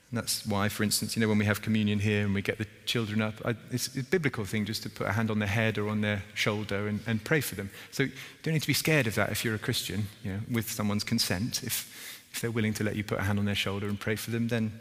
And 0.09 0.17
that's 0.17 0.45
why, 0.45 0.69
for 0.69 0.83
instance, 0.83 1.15
you 1.15 1.21
know, 1.21 1.27
when 1.27 1.37
we 1.37 1.45
have 1.45 1.61
communion 1.61 1.99
here 1.99 2.23
and 2.23 2.33
we 2.33 2.41
get 2.41 2.57
the 2.57 2.67
children 2.85 3.21
up, 3.21 3.33
I, 3.43 3.55
it's, 3.71 3.93
a 3.97 4.03
biblical 4.03 4.45
thing 4.45 4.63
just 4.63 4.83
to 4.83 4.89
put 4.89 5.05
a 5.05 5.11
hand 5.11 5.29
on 5.29 5.39
their 5.39 5.49
head 5.49 5.77
or 5.77 5.89
on 5.89 5.99
their 5.99 6.23
shoulder 6.33 6.87
and, 6.87 7.01
and, 7.05 7.21
pray 7.21 7.41
for 7.41 7.55
them. 7.55 7.69
So 7.91 8.03
you 8.03 8.11
don't 8.41 8.53
need 8.53 8.61
to 8.61 8.67
be 8.67 8.73
scared 8.73 9.07
of 9.07 9.15
that 9.15 9.31
if 9.31 9.43
you're 9.43 9.55
a 9.55 9.59
Christian, 9.59 10.07
you 10.23 10.31
know, 10.31 10.39
with 10.49 10.71
someone's 10.71 11.03
consent. 11.03 11.61
If, 11.63 12.23
if 12.31 12.39
they're 12.39 12.51
willing 12.51 12.73
to 12.75 12.85
let 12.85 12.95
you 12.95 13.03
put 13.03 13.19
a 13.19 13.23
hand 13.23 13.37
on 13.37 13.43
their 13.43 13.55
shoulder 13.55 13.89
and 13.89 13.99
pray 13.99 14.15
for 14.15 14.31
them, 14.31 14.47
then 14.47 14.79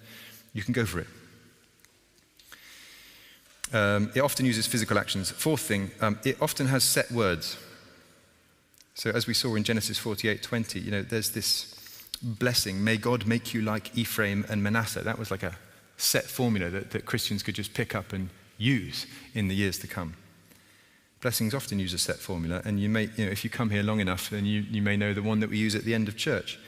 you 0.53 0.63
can 0.63 0.73
go 0.73 0.87
for 0.87 1.01
it. 1.01 1.09
Um, 3.73 4.13
it 4.15 4.21
often 4.21 4.47
uses 4.47 4.69
physical 4.69 4.97
actions. 4.97 5.33
Fourth 5.33 5.63
thing, 5.63 5.91
um, 6.01 6.21
it 6.25 6.41
often 6.41 6.69
has 6.69 6.85
set 6.85 7.11
words. 7.11 7.57
So 8.95 9.11
as 9.11 9.27
we 9.27 9.35
saw 9.35 9.57
in 9.57 9.65
Genesis 9.65 9.99
48, 9.99 10.41
20, 10.41 10.81
you 10.81 10.91
know, 10.93 11.03
there's 11.03 11.31
this 11.31 11.76
blessing, 12.23 12.83
may 12.83 12.97
God 12.97 13.27
make 13.27 13.55
you 13.55 13.63
like 13.63 13.97
Ephraim 13.97 14.45
and 14.49 14.63
Manasseh. 14.63 15.03
That 15.03 15.19
was 15.19 15.31
like 15.31 15.43
a 15.43 15.57
set 15.97 16.25
formula 16.25 16.71
that, 16.71 16.91
that 16.91 17.07
Christians 17.07 17.43
could 17.43 17.55
just 17.55 17.75
pick 17.75 17.95
up 17.95 18.13
and 18.13 18.31
use 18.59 19.07
in 19.35 19.49
the 19.49 19.55
years 19.55 19.79
to 19.79 19.87
come. 19.87 20.15
Blessings 21.21 21.55
often 21.55 21.79
use 21.79 21.95
a 21.95 21.99
set 21.99 22.17
formula, 22.17 22.63
and 22.65 22.79
you 22.79 22.89
may, 22.89 23.09
you 23.17 23.25
know, 23.25 23.31
if 23.31 23.43
you 23.43 23.51
come 23.51 23.71
here 23.71 23.83
long 23.83 24.01
enough, 24.01 24.31
then 24.31 24.45
you, 24.45 24.61
you 24.61 24.83
may 24.83 24.97
know 24.97 25.15
the 25.15 25.23
one 25.23 25.41
that 25.41 25.51
we 25.51 25.59
use 25.59 25.75
at 25.75 25.85
the 25.85 25.95
end 25.95 26.09
of 26.09 26.17
church. 26.17 26.59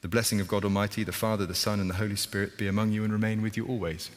The 0.00 0.08
blessing 0.08 0.40
of 0.40 0.48
God 0.48 0.64
Almighty, 0.64 1.04
the 1.04 1.12
Father, 1.12 1.44
the 1.44 1.54
Son, 1.54 1.80
and 1.80 1.90
the 1.90 1.94
Holy 1.94 2.16
Spirit 2.16 2.56
be 2.56 2.68
among 2.68 2.92
you 2.92 3.04
and 3.04 3.12
remain 3.12 3.42
with 3.42 3.56
you 3.56 3.66
always. 3.66 4.10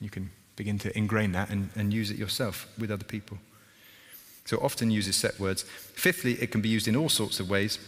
You 0.00 0.10
can 0.10 0.30
begin 0.56 0.78
to 0.80 0.96
ingrain 0.98 1.32
that 1.32 1.50
and, 1.50 1.70
and 1.76 1.94
use 1.94 2.10
it 2.10 2.16
yourself 2.16 2.66
with 2.78 2.90
other 2.90 3.04
people. 3.04 3.38
So 4.44 4.58
often 4.58 4.90
uses 4.90 5.14
set 5.14 5.38
words. 5.38 5.62
Fifthly, 5.62 6.32
it 6.42 6.50
can 6.50 6.62
be 6.62 6.70
used 6.70 6.88
in 6.88 6.96
all 6.96 7.10
sorts 7.10 7.38
of 7.38 7.50
ways. 7.50 7.78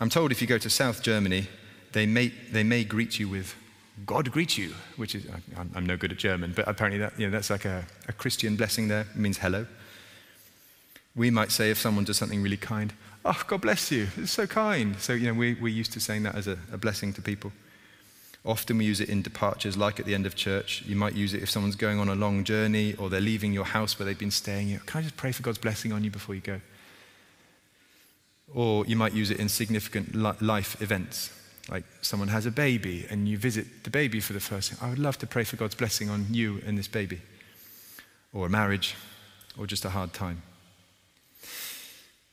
I'm 0.00 0.10
told 0.10 0.32
if 0.32 0.40
you 0.40 0.48
go 0.48 0.58
to 0.58 0.70
South 0.70 1.02
Germany, 1.02 1.46
they 1.92 2.06
may, 2.06 2.28
they 2.50 2.64
may 2.64 2.84
greet 2.84 3.18
you 3.18 3.28
with 3.28 3.54
God 4.06 4.30
greet 4.32 4.58
you, 4.58 4.74
which 4.96 5.14
is, 5.14 5.26
I'm, 5.56 5.70
I'm 5.74 5.86
no 5.86 5.96
good 5.96 6.10
at 6.10 6.18
German, 6.18 6.52
but 6.54 6.66
apparently 6.66 6.98
that, 6.98 7.18
you 7.18 7.26
know, 7.26 7.30
that's 7.30 7.50
like 7.50 7.64
a, 7.64 7.84
a 8.08 8.12
Christian 8.12 8.56
blessing 8.56 8.88
there. 8.88 9.02
It 9.02 9.16
means 9.16 9.38
hello. 9.38 9.66
We 11.14 11.30
might 11.30 11.52
say 11.52 11.70
if 11.70 11.78
someone 11.78 12.04
does 12.04 12.16
something 12.16 12.42
really 12.42 12.56
kind, 12.56 12.92
oh, 13.24 13.40
God 13.46 13.60
bless 13.60 13.92
you, 13.92 14.08
it's 14.16 14.32
so 14.32 14.48
kind. 14.48 14.98
So, 14.98 15.12
you 15.12 15.28
know, 15.28 15.34
we, 15.34 15.54
we're 15.54 15.68
used 15.68 15.92
to 15.92 16.00
saying 16.00 16.24
that 16.24 16.34
as 16.34 16.48
a, 16.48 16.58
a 16.72 16.76
blessing 16.76 17.12
to 17.12 17.22
people. 17.22 17.52
Often 18.44 18.78
we 18.78 18.84
use 18.84 19.00
it 19.00 19.08
in 19.08 19.22
departures, 19.22 19.76
like 19.76 20.00
at 20.00 20.06
the 20.06 20.14
end 20.14 20.26
of 20.26 20.34
church. 20.34 20.82
You 20.86 20.96
might 20.96 21.14
use 21.14 21.32
it 21.32 21.42
if 21.42 21.48
someone's 21.48 21.76
going 21.76 21.98
on 21.98 22.08
a 22.08 22.14
long 22.14 22.42
journey 22.42 22.94
or 22.94 23.08
they're 23.08 23.20
leaving 23.20 23.52
your 23.52 23.64
house 23.64 23.98
where 23.98 24.04
they've 24.04 24.18
been 24.18 24.30
staying. 24.32 24.68
You 24.68 24.76
know, 24.76 24.82
Can 24.86 24.98
I 24.98 25.02
just 25.02 25.16
pray 25.16 25.32
for 25.32 25.42
God's 25.42 25.58
blessing 25.58 25.92
on 25.92 26.02
you 26.02 26.10
before 26.10 26.34
you 26.34 26.40
go? 26.40 26.60
Or 28.52 28.86
you 28.86 28.96
might 28.96 29.12
use 29.12 29.30
it 29.30 29.38
in 29.38 29.48
significant 29.48 30.14
life 30.42 30.80
events. 30.80 31.30
Like 31.70 31.84
someone 32.02 32.28
has 32.28 32.46
a 32.46 32.50
baby 32.50 33.06
and 33.08 33.28
you 33.28 33.38
visit 33.38 33.84
the 33.84 33.90
baby 33.90 34.20
for 34.20 34.32
the 34.34 34.40
first 34.40 34.70
time. 34.70 34.78
I 34.82 34.90
would 34.90 34.98
love 34.98 35.18
to 35.18 35.26
pray 35.26 35.44
for 35.44 35.56
God's 35.56 35.74
blessing 35.74 36.10
on 36.10 36.26
you 36.30 36.60
and 36.66 36.76
this 36.76 36.88
baby, 36.88 37.22
or 38.32 38.46
a 38.46 38.50
marriage, 38.50 38.94
or 39.58 39.66
just 39.66 39.84
a 39.84 39.90
hard 39.90 40.12
time. 40.12 40.42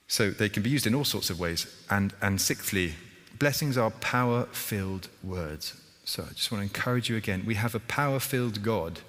So 0.08 0.30
they 0.30 0.50
can 0.50 0.62
be 0.62 0.70
used 0.70 0.86
in 0.86 0.94
all 0.94 1.06
sorts 1.06 1.30
of 1.30 1.40
ways. 1.40 1.66
And, 1.90 2.14
and 2.22 2.42
sixthly, 2.42 2.96
blessings 3.40 3.78
are 3.78 3.92
power 3.92 4.44
filled 4.52 5.08
words. 5.24 5.80
So 6.04 6.24
I 6.24 6.34
just 6.34 6.52
want 6.52 6.62
to 6.62 6.64
encourage 6.64 7.10
you 7.10 7.16
again. 7.16 7.44
We 7.46 7.56
have 7.56 7.76
a 7.76 7.80
power 7.80 8.20
filled 8.20 8.62
God. 8.62 9.00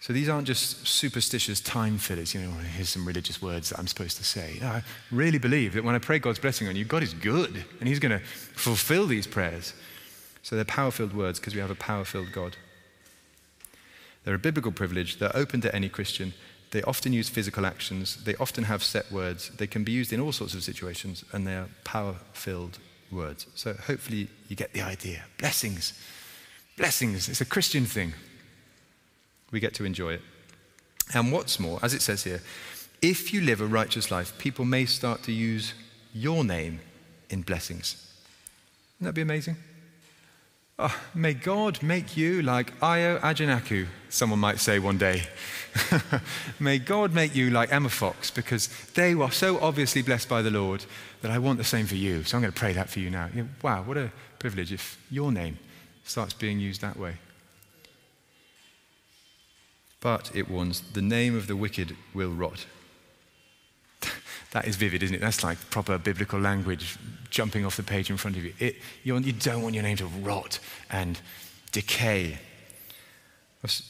So 0.00 0.12
these 0.12 0.28
aren't 0.28 0.46
just 0.46 0.86
superstitious 0.86 1.60
time 1.60 1.98
fillers, 1.98 2.32
you 2.32 2.40
know, 2.40 2.50
here's 2.50 2.90
some 2.90 3.06
religious 3.06 3.42
words 3.42 3.70
that 3.70 3.78
I'm 3.78 3.88
supposed 3.88 4.16
to 4.18 4.24
say. 4.24 4.58
No, 4.60 4.68
I 4.68 4.82
really 5.10 5.38
believe 5.38 5.74
that 5.74 5.82
when 5.82 5.94
I 5.94 5.98
pray 5.98 6.18
God's 6.18 6.38
blessing 6.38 6.68
on 6.68 6.76
you, 6.76 6.84
God 6.84 7.02
is 7.02 7.12
good 7.12 7.64
and 7.80 7.88
He's 7.88 7.98
going 7.98 8.16
to 8.18 8.24
fulfill 8.24 9.06
these 9.06 9.26
prayers. 9.26 9.74
So 10.42 10.54
they're 10.54 10.64
power 10.64 10.92
filled 10.92 11.12
words 11.12 11.40
because 11.40 11.54
we 11.54 11.60
have 11.60 11.70
a 11.70 11.74
power 11.74 12.04
filled 12.04 12.30
God. 12.30 12.56
They're 14.24 14.34
a 14.34 14.38
biblical 14.38 14.72
privilege, 14.72 15.18
they're 15.18 15.36
open 15.36 15.60
to 15.62 15.74
any 15.74 15.88
Christian, 15.88 16.34
they 16.70 16.82
often 16.82 17.12
use 17.12 17.28
physical 17.28 17.64
actions. 17.64 18.22
They 18.24 18.34
often 18.36 18.64
have 18.64 18.82
set 18.82 19.10
words. 19.10 19.50
They 19.50 19.66
can 19.66 19.84
be 19.84 19.92
used 19.92 20.12
in 20.12 20.20
all 20.20 20.32
sorts 20.32 20.54
of 20.54 20.62
situations, 20.62 21.24
and 21.32 21.46
they 21.46 21.54
are 21.54 21.68
power 21.84 22.16
filled 22.32 22.78
words. 23.10 23.46
So 23.54 23.74
hopefully 23.74 24.28
you 24.48 24.56
get 24.56 24.72
the 24.72 24.82
idea. 24.82 25.22
Blessings. 25.38 25.92
Blessings. 26.76 27.28
It's 27.28 27.40
a 27.40 27.46
Christian 27.46 27.84
thing. 27.86 28.12
We 29.50 29.60
get 29.60 29.74
to 29.74 29.84
enjoy 29.84 30.14
it. 30.14 30.22
And 31.14 31.32
what's 31.32 31.60
more, 31.60 31.78
as 31.82 31.94
it 31.94 32.02
says 32.02 32.24
here, 32.24 32.42
if 33.02 33.32
you 33.32 33.40
live 33.40 33.60
a 33.60 33.66
righteous 33.66 34.10
life, 34.10 34.36
people 34.38 34.64
may 34.64 34.86
start 34.86 35.22
to 35.24 35.32
use 35.32 35.74
your 36.12 36.44
name 36.44 36.80
in 37.30 37.42
blessings. 37.42 37.96
Wouldn't 38.98 39.14
that 39.14 39.18
be 39.18 39.22
amazing? 39.22 39.56
Oh, 40.78 40.94
may 41.14 41.32
God 41.32 41.82
make 41.82 42.18
you 42.18 42.42
like 42.42 42.72
Io 42.82 43.18
Ajanaku, 43.18 43.86
someone 44.10 44.38
might 44.38 44.60
say 44.60 44.78
one 44.78 44.98
day. 44.98 45.22
may 46.60 46.78
God 46.78 47.14
make 47.14 47.34
you 47.34 47.48
like 47.48 47.72
Emma 47.72 47.88
Fox 47.88 48.30
because 48.30 48.68
they 48.94 49.14
were 49.14 49.30
so 49.30 49.58
obviously 49.60 50.02
blessed 50.02 50.28
by 50.28 50.42
the 50.42 50.50
Lord 50.50 50.84
that 51.22 51.30
I 51.30 51.38
want 51.38 51.56
the 51.56 51.64
same 51.64 51.86
for 51.86 51.94
you. 51.94 52.24
So 52.24 52.36
I'm 52.36 52.42
going 52.42 52.52
to 52.52 52.58
pray 52.58 52.74
that 52.74 52.90
for 52.90 53.00
you 53.00 53.08
now. 53.08 53.30
wow, 53.62 53.84
what 53.84 53.96
a 53.96 54.10
privilege 54.38 54.70
if 54.70 54.98
your 55.10 55.32
name 55.32 55.58
starts 56.04 56.34
being 56.34 56.60
used 56.60 56.82
that 56.82 56.98
way. 56.98 57.16
But 60.00 60.30
it 60.34 60.50
warns 60.50 60.80
the 60.92 61.02
name 61.02 61.36
of 61.36 61.46
the 61.46 61.56
wicked 61.56 61.96
will 62.14 62.30
rot. 62.30 62.66
that 64.52 64.66
is 64.66 64.76
vivid, 64.76 65.02
isn't 65.02 65.16
it? 65.16 65.20
That's 65.20 65.42
like 65.42 65.58
proper 65.70 65.98
biblical 65.98 66.38
language 66.38 66.96
jumping 67.30 67.64
off 67.64 67.76
the 67.76 67.82
page 67.82 68.10
in 68.10 68.16
front 68.16 68.36
of 68.36 68.44
you. 68.44 68.52
It, 68.58 68.76
you 69.02 69.18
don't 69.32 69.62
want 69.62 69.74
your 69.74 69.82
name 69.82 69.96
to 69.96 70.06
rot 70.06 70.58
and 70.90 71.20
decay. 71.72 72.38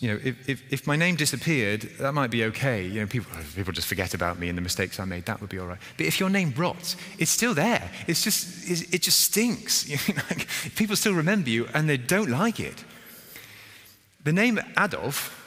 You 0.00 0.08
know, 0.08 0.20
if, 0.24 0.48
if, 0.48 0.72
if, 0.72 0.86
my 0.86 0.96
name 0.96 1.16
disappeared, 1.16 1.82
that 2.00 2.14
might 2.14 2.30
be 2.30 2.44
okay. 2.44 2.86
You 2.86 3.00
know, 3.00 3.06
people, 3.06 3.30
people 3.54 3.74
just 3.74 3.86
forget 3.86 4.14
about 4.14 4.38
me 4.38 4.48
and 4.48 4.56
the 4.56 4.62
mistakes 4.62 4.98
I 4.98 5.04
made. 5.04 5.26
That 5.26 5.40
would 5.40 5.50
be 5.50 5.58
all 5.58 5.66
right. 5.66 5.78
But 5.98 6.06
if 6.06 6.18
your 6.18 6.30
name 6.30 6.54
rots, 6.56 6.96
it's 7.18 7.30
still 7.30 7.52
there. 7.52 7.90
It's 8.06 8.24
just, 8.24 8.94
it 8.94 9.02
just 9.02 9.20
stinks. 9.20 9.86
You 9.90 9.98
people 10.76 10.96
still 10.96 11.12
remember 11.12 11.50
you 11.50 11.68
and 11.74 11.88
they 11.88 11.98
don't 11.98 12.30
like 12.30 12.58
it. 12.58 12.84
The 14.24 14.32
name 14.32 14.58
Adolf 14.78 15.45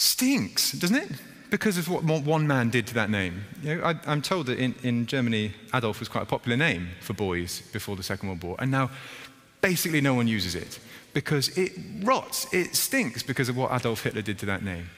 stinks, 0.00 0.72
doesn't 0.72 0.96
it? 0.96 1.10
because 1.50 1.76
of 1.76 1.88
what 1.88 2.04
one 2.04 2.46
man 2.46 2.70
did 2.70 2.86
to 2.86 2.94
that 2.94 3.10
name. 3.10 3.44
You 3.62 3.76
know, 3.76 3.82
I, 3.82 4.12
am 4.12 4.22
told 4.22 4.46
that 4.46 4.58
in, 4.58 4.74
in 4.82 5.06
Germany, 5.06 5.52
Adolf 5.74 5.98
was 5.98 6.08
quite 6.08 6.22
a 6.22 6.26
popular 6.26 6.56
name 6.56 6.90
for 7.00 7.12
boys 7.12 7.62
before 7.72 7.96
the 7.96 8.02
Second 8.02 8.28
World 8.28 8.42
War, 8.42 8.56
and 8.58 8.70
now 8.70 8.90
basically 9.60 10.00
no 10.00 10.14
one 10.14 10.28
uses 10.28 10.54
it 10.54 10.78
because 11.12 11.48
it 11.58 11.72
rots, 12.02 12.52
it 12.54 12.76
stinks 12.76 13.22
because 13.22 13.48
of 13.48 13.56
what 13.56 13.72
Adolf 13.72 14.04
Hitler 14.04 14.22
did 14.22 14.38
to 14.38 14.46
that 14.46 14.62
name. 14.62 14.88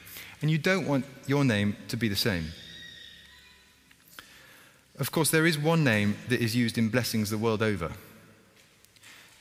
And 0.41 0.51
you 0.51 0.57
don't 0.57 0.87
want 0.87 1.05
your 1.25 1.43
name 1.43 1.75
to 1.87 1.97
be 1.97 2.07
the 2.07 2.15
same. 2.15 2.45
Of 4.99 5.11
course, 5.11 5.31
there 5.31 5.47
is 5.47 5.57
one 5.57 5.83
name 5.83 6.17
that 6.29 6.39
is 6.39 6.55
used 6.55 6.77
in 6.77 6.89
blessings 6.89 7.29
the 7.29 7.37
world 7.37 7.63
over. 7.63 7.91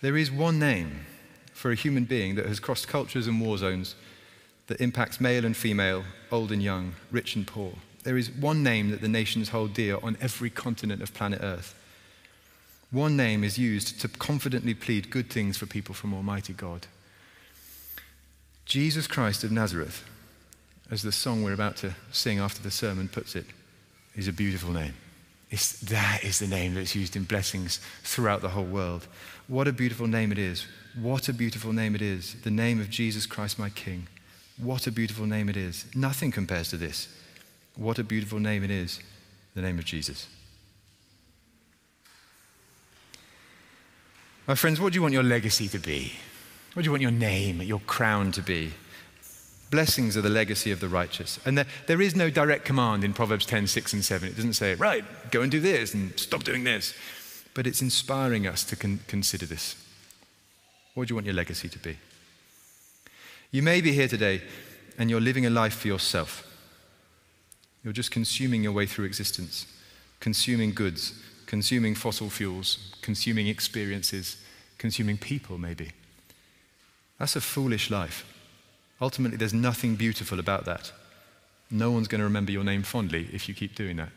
There 0.01 0.17
is 0.17 0.31
one 0.31 0.59
name 0.59 1.05
for 1.53 1.71
a 1.71 1.75
human 1.75 2.05
being 2.05 2.37
that 2.37 2.47
has 2.47 2.59
crossed 2.59 2.89
cultures 2.89 3.27
and 3.27 3.41
war 3.41 3.59
zones 3.59 3.95
that 4.67 4.81
impacts 4.81 5.21
male 5.21 5.45
and 5.45 5.57
female, 5.57 6.05
old 6.31 6.53
and 6.53 6.63
young, 6.63 6.95
rich 7.11 7.37
and 7.37 7.47
poor. 7.47 7.73
There 8.05 8.17
is 8.17 8.31
one 8.31 8.63
name 8.63 8.91
that 8.91 9.01
the 9.01 9.09
nations 9.09 9.51
hold 9.51 9.75
dear 9.75 9.99
on 10.03 10.17
every 10.21 10.51
continent 10.51 11.03
of 11.03 11.15
planet 11.15 11.41
Earth. 11.43 11.75
One 12.91 13.17
name 13.17 13.43
is 13.43 13.59
used 13.59 14.01
to 14.01 14.09
confidently 14.09 14.75
plead 14.75 15.11
good 15.11 15.31
things 15.31 15.57
for 15.57 15.67
people 15.67 15.95
from 15.95 16.13
Almighty 16.13 16.53
God. 16.53 16.87
Jesus 18.67 19.07
Christ 19.07 19.45
of 19.45 19.53
Nazareth, 19.53 20.05
as 20.91 21.03
the 21.03 21.13
song 21.13 21.43
we're 21.43 21.55
about 21.55 21.77
to 21.79 21.95
sing 22.13 22.39
after 22.39 22.63
the 22.63 22.71
sermon 22.71 23.09
puts 23.09 23.35
it, 23.35 23.47
is 24.15 24.29
a 24.29 24.33
beautiful 24.33 24.73
name. 24.73 24.95
It's, 25.51 25.81
that 25.81 26.25
is 26.25 26.39
the 26.39 26.47
name 26.47 26.75
that's 26.75 26.95
used 26.95 27.15
in 27.15 27.25
blessings 27.25 27.81
throughout 28.03 28.41
the 28.41 28.49
whole 28.51 28.65
world. 28.65 29.07
What 29.49 29.69
a 29.69 29.73
beautiful 29.73 30.07
name 30.07 30.33
it 30.33 30.39
is. 30.39 30.67
What 30.99 31.29
a 31.29 31.33
beautiful 31.33 31.73
name 31.73 31.95
it 31.95 32.03
is. 32.03 32.37
The 32.43 32.51
name 32.51 32.81
of 32.81 32.91
Jesus 32.91 33.27
Christ, 33.27 33.59
my 33.59 33.71
King. 33.71 34.07
What 34.63 34.87
a 34.87 34.93
beautiful 34.93 35.27
name 35.27 35.49
it 35.49 35.57
is. 35.57 35.87
Nothing 35.95 36.31
compares 36.31 36.71
to 36.71 36.77
this. 36.77 37.09
What 37.75 37.99
a 37.99 38.05
beautiful 38.05 38.39
name 38.39 38.63
it 38.63 38.71
is, 38.71 39.01
the 39.55 39.61
name 39.61 39.77
of 39.79 39.85
Jesus. 39.85 40.29
My 44.47 44.55
friends, 44.55 44.81
what 44.81 44.93
do 44.93 44.97
you 44.97 45.03
want 45.03 45.15
your 45.15 45.25
legacy 45.25 45.67
to 45.69 45.79
be? 45.79 46.13
What 46.75 46.83
do 46.83 46.87
you 46.87 46.93
want 46.93 47.03
your 47.03 47.11
name, 47.11 47.61
your 47.61 47.81
crown 47.81 48.31
to 48.33 48.43
be? 48.43 48.73
Blessings 49.71 50.17
are 50.17 50.21
the 50.21 50.29
legacy 50.29 50.71
of 50.71 50.79
the 50.79 50.89
righteous. 50.89 51.41
And 51.45 51.59
there, 51.59 51.67
there 51.89 52.01
is 52.01 52.15
no 52.15 52.31
direct 52.31 52.65
command 52.65 53.03
in 53.03 53.15
Proverbs 53.15 53.47
10, 53.47 53.67
6, 53.67 53.93
and 53.95 54.05
7. 54.05 54.29
It 54.29 54.37
doesn't 54.37 54.53
say, 54.53 54.75
right, 54.75 55.05
go 55.33 55.43
and 55.43 55.51
do 55.51 55.61
this 55.61 55.93
and 55.93 56.17
stop 56.19 56.45
doing 56.45 56.63
this. 56.63 56.95
But 57.55 57.67
it's 57.67 57.83
inspiring 57.83 58.47
us 58.47 58.63
to 58.65 58.77
con- 58.77 59.01
consider 59.09 59.47
this. 59.47 59.75
What 60.95 61.09
do 61.09 61.13
you 61.13 61.17
want 61.17 61.27
your 61.27 61.35
legacy 61.35 61.69
to 61.69 61.79
be? 61.79 61.97
You 63.53 63.63
may 63.63 63.83
be 63.83 63.93
here 63.93 64.09
today 64.09 64.41
and 64.99 65.11
you're 65.11 65.21
living 65.21 65.45
a 65.45 65.51
life 65.51 65.75
for 65.75 65.87
yourself. 65.87 66.49
You're 67.85 67.93
just 67.93 68.11
consuming 68.11 68.63
your 68.63 68.73
way 68.73 68.87
through 68.87 69.05
existence, 69.05 69.67
consuming 70.21 70.73
goods, 70.73 71.13
consuming 71.45 71.95
fossil 71.95 72.31
fuels, 72.31 72.95
consuming 73.03 73.49
experiences, 73.49 74.39
consuming 74.79 75.19
people, 75.19 75.59
maybe. 75.59 75.91
That's 77.19 77.37
a 77.37 77.43
foolish 77.43 77.91
life. 77.91 78.25
Ultimately, 79.03 79.37
there's 79.37 79.53
nothing 79.53 79.97
beautiful 79.97 80.41
about 80.41 80.65
that. 80.65 80.91
No 81.71 81.91
one's 81.91 82.09
going 82.09 82.21
to 82.21 82.25
remember 82.25 82.53
your 82.53 82.65
name 82.65 82.83
fondly 82.83 83.29
if 83.33 83.49
you 83.49 83.55
keep 83.55 83.75
doing 83.75 83.97
that. 83.97 84.11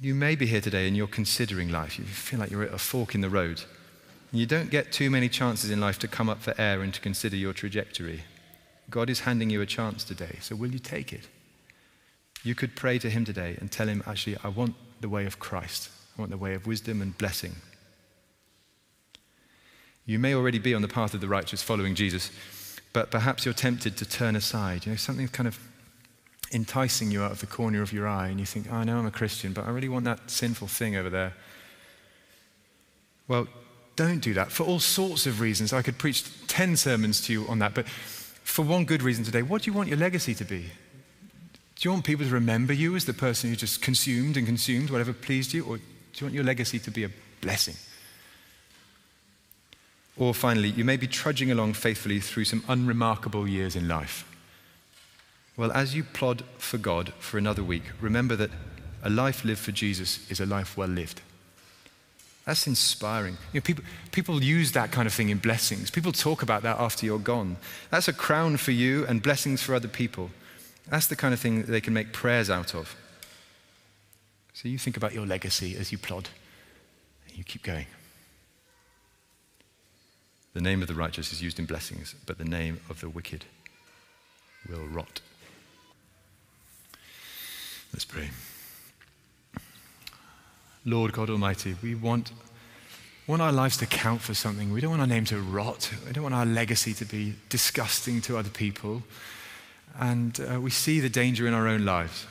You 0.00 0.14
may 0.14 0.34
be 0.34 0.46
here 0.46 0.60
today 0.60 0.88
and 0.88 0.96
you're 0.96 1.06
considering 1.06 1.70
life. 1.70 1.98
You 1.98 2.04
feel 2.04 2.40
like 2.40 2.50
you're 2.50 2.64
at 2.64 2.74
a 2.74 2.78
fork 2.78 3.14
in 3.14 3.20
the 3.20 3.30
road. 3.30 3.62
You 4.30 4.44
don't 4.44 4.70
get 4.70 4.92
too 4.92 5.10
many 5.10 5.28
chances 5.28 5.70
in 5.70 5.80
life 5.80 5.98
to 6.00 6.08
come 6.08 6.28
up 6.28 6.40
for 6.42 6.54
air 6.58 6.82
and 6.82 6.92
to 6.92 7.00
consider 7.00 7.36
your 7.36 7.54
trajectory. 7.54 8.24
God 8.90 9.08
is 9.08 9.20
handing 9.20 9.50
you 9.50 9.62
a 9.62 9.66
chance 9.66 10.04
today, 10.04 10.38
so 10.40 10.54
will 10.54 10.70
you 10.70 10.78
take 10.78 11.12
it? 11.12 11.28
You 12.42 12.54
could 12.54 12.76
pray 12.76 12.98
to 12.98 13.10
Him 13.10 13.24
today 13.24 13.56
and 13.60 13.70
tell 13.70 13.88
Him, 13.88 14.02
actually, 14.06 14.36
I 14.44 14.48
want 14.48 14.74
the 15.00 15.08
way 15.08 15.26
of 15.26 15.38
Christ. 15.38 15.90
I 16.16 16.22
want 16.22 16.30
the 16.30 16.36
way 16.36 16.54
of 16.54 16.66
wisdom 16.66 17.00
and 17.00 17.16
blessing. 17.16 17.56
You 20.04 20.18
may 20.18 20.34
already 20.34 20.58
be 20.58 20.74
on 20.74 20.82
the 20.82 20.88
path 20.88 21.14
of 21.14 21.20
the 21.20 21.28
righteous 21.28 21.62
following 21.62 21.94
Jesus, 21.94 22.30
but 22.92 23.10
perhaps 23.10 23.44
you're 23.44 23.54
tempted 23.54 23.96
to 23.96 24.08
turn 24.08 24.36
aside. 24.36 24.86
You 24.86 24.92
know, 24.92 24.96
something's 24.96 25.30
kind 25.30 25.46
of 25.46 25.58
enticing 26.52 27.10
you 27.10 27.22
out 27.22 27.32
of 27.32 27.40
the 27.40 27.46
corner 27.46 27.82
of 27.82 27.92
your 27.92 28.08
eye, 28.08 28.28
and 28.28 28.40
you 28.40 28.46
think, 28.46 28.66
oh, 28.70 28.76
I 28.76 28.84
know 28.84 28.98
I'm 28.98 29.06
a 29.06 29.10
Christian, 29.10 29.52
but 29.52 29.66
I 29.66 29.70
really 29.70 29.88
want 29.88 30.04
that 30.04 30.30
sinful 30.30 30.68
thing 30.68 30.96
over 30.96 31.10
there. 31.10 31.34
Well, 33.26 33.48
don't 33.98 34.20
do 34.20 34.32
that 34.34 34.52
for 34.52 34.62
all 34.62 34.78
sorts 34.78 35.26
of 35.26 35.40
reasons. 35.40 35.72
I 35.72 35.82
could 35.82 35.98
preach 35.98 36.24
10 36.46 36.76
sermons 36.76 37.20
to 37.22 37.32
you 37.32 37.48
on 37.48 37.58
that, 37.58 37.74
but 37.74 37.88
for 37.88 38.62
one 38.64 38.84
good 38.84 39.02
reason 39.02 39.24
today, 39.24 39.42
what 39.42 39.62
do 39.62 39.70
you 39.70 39.76
want 39.76 39.88
your 39.88 39.98
legacy 39.98 40.36
to 40.36 40.44
be? 40.44 40.60
Do 40.60 41.80
you 41.88 41.90
want 41.90 42.04
people 42.04 42.24
to 42.24 42.32
remember 42.32 42.72
you 42.72 42.94
as 42.94 43.06
the 43.06 43.12
person 43.12 43.50
who 43.50 43.56
just 43.56 43.82
consumed 43.82 44.36
and 44.36 44.46
consumed 44.46 44.90
whatever 44.90 45.12
pleased 45.12 45.52
you? 45.52 45.64
Or 45.64 45.78
do 45.78 45.82
you 46.14 46.26
want 46.26 46.34
your 46.34 46.44
legacy 46.44 46.78
to 46.78 46.92
be 46.92 47.04
a 47.04 47.10
blessing? 47.40 47.74
Or 50.16 50.32
finally, 50.32 50.68
you 50.70 50.84
may 50.84 50.96
be 50.96 51.08
trudging 51.08 51.50
along 51.50 51.72
faithfully 51.72 52.20
through 52.20 52.44
some 52.44 52.62
unremarkable 52.68 53.48
years 53.48 53.74
in 53.74 53.88
life. 53.88 54.24
Well, 55.56 55.72
as 55.72 55.96
you 55.96 56.04
plod 56.04 56.44
for 56.56 56.78
God 56.78 57.12
for 57.18 57.36
another 57.36 57.64
week, 57.64 57.84
remember 58.00 58.36
that 58.36 58.50
a 59.02 59.10
life 59.10 59.44
lived 59.44 59.60
for 59.60 59.72
Jesus 59.72 60.30
is 60.30 60.38
a 60.38 60.46
life 60.46 60.76
well 60.76 60.88
lived. 60.88 61.20
That's 62.48 62.66
inspiring. 62.66 63.36
You 63.52 63.60
know, 63.60 63.62
people, 63.62 63.84
people 64.10 64.42
use 64.42 64.72
that 64.72 64.90
kind 64.90 65.06
of 65.06 65.12
thing 65.12 65.28
in 65.28 65.36
blessings. 65.36 65.90
People 65.90 66.12
talk 66.12 66.40
about 66.40 66.62
that 66.62 66.80
after 66.80 67.04
you're 67.04 67.18
gone. 67.18 67.58
That's 67.90 68.08
a 68.08 68.12
crown 68.14 68.56
for 68.56 68.70
you 68.70 69.04
and 69.04 69.22
blessings 69.22 69.60
for 69.62 69.74
other 69.74 69.86
people. 69.86 70.30
That's 70.88 71.08
the 71.08 71.14
kind 71.14 71.34
of 71.34 71.40
thing 71.40 71.60
that 71.60 71.70
they 71.70 71.82
can 71.82 71.92
make 71.92 72.14
prayers 72.14 72.48
out 72.48 72.74
of. 72.74 72.96
So 74.54 74.66
you 74.66 74.78
think 74.78 74.96
about 74.96 75.12
your 75.12 75.26
legacy 75.26 75.76
as 75.76 75.92
you 75.92 75.98
plod. 75.98 76.30
And 77.28 77.36
you 77.36 77.44
keep 77.44 77.64
going. 77.64 77.84
The 80.54 80.62
name 80.62 80.80
of 80.80 80.88
the 80.88 80.94
righteous 80.94 81.34
is 81.34 81.42
used 81.42 81.58
in 81.58 81.66
blessings, 81.66 82.14
but 82.24 82.38
the 82.38 82.46
name 82.46 82.80
of 82.88 83.02
the 83.02 83.10
wicked 83.10 83.44
will 84.66 84.86
rot. 84.86 85.20
Let's 87.92 88.06
pray. 88.06 88.30
Lord 90.88 91.12
God 91.12 91.28
Almighty, 91.28 91.76
we 91.82 91.94
want, 91.94 92.32
want 93.26 93.42
our 93.42 93.52
lives 93.52 93.76
to 93.78 93.86
count 93.86 94.22
for 94.22 94.32
something. 94.32 94.72
We 94.72 94.80
don't 94.80 94.90
want 94.90 95.02
our 95.02 95.06
name 95.06 95.26
to 95.26 95.38
rot. 95.38 95.90
We 96.06 96.12
don't 96.12 96.22
want 96.22 96.34
our 96.34 96.46
legacy 96.46 96.94
to 96.94 97.04
be 97.04 97.34
disgusting 97.50 98.22
to 98.22 98.38
other 98.38 98.48
people. 98.48 99.02
And 100.00 100.40
uh, 100.40 100.60
we 100.60 100.70
see 100.70 101.00
the 101.00 101.10
danger 101.10 101.46
in 101.46 101.52
our 101.52 101.68
own 101.68 101.84
lives. 101.84 102.26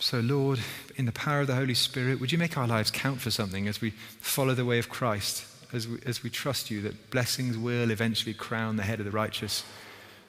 So, 0.00 0.20
Lord, 0.20 0.60
in 0.96 1.06
the 1.06 1.12
power 1.12 1.40
of 1.40 1.46
the 1.46 1.54
Holy 1.54 1.74
Spirit, 1.74 2.20
would 2.20 2.32
you 2.32 2.38
make 2.38 2.56
our 2.56 2.66
lives 2.66 2.90
count 2.90 3.20
for 3.20 3.30
something 3.30 3.68
as 3.68 3.80
we 3.80 3.90
follow 3.90 4.54
the 4.54 4.64
way 4.64 4.78
of 4.78 4.88
Christ, 4.88 5.44
as 5.72 5.86
we, 5.86 5.98
as 6.04 6.22
we 6.22 6.30
trust 6.30 6.70
you 6.70 6.80
that 6.82 7.10
blessings 7.10 7.56
will 7.56 7.90
eventually 7.90 8.34
crown 8.34 8.76
the 8.76 8.84
head 8.84 8.98
of 8.98 9.04
the 9.04 9.12
righteous 9.12 9.64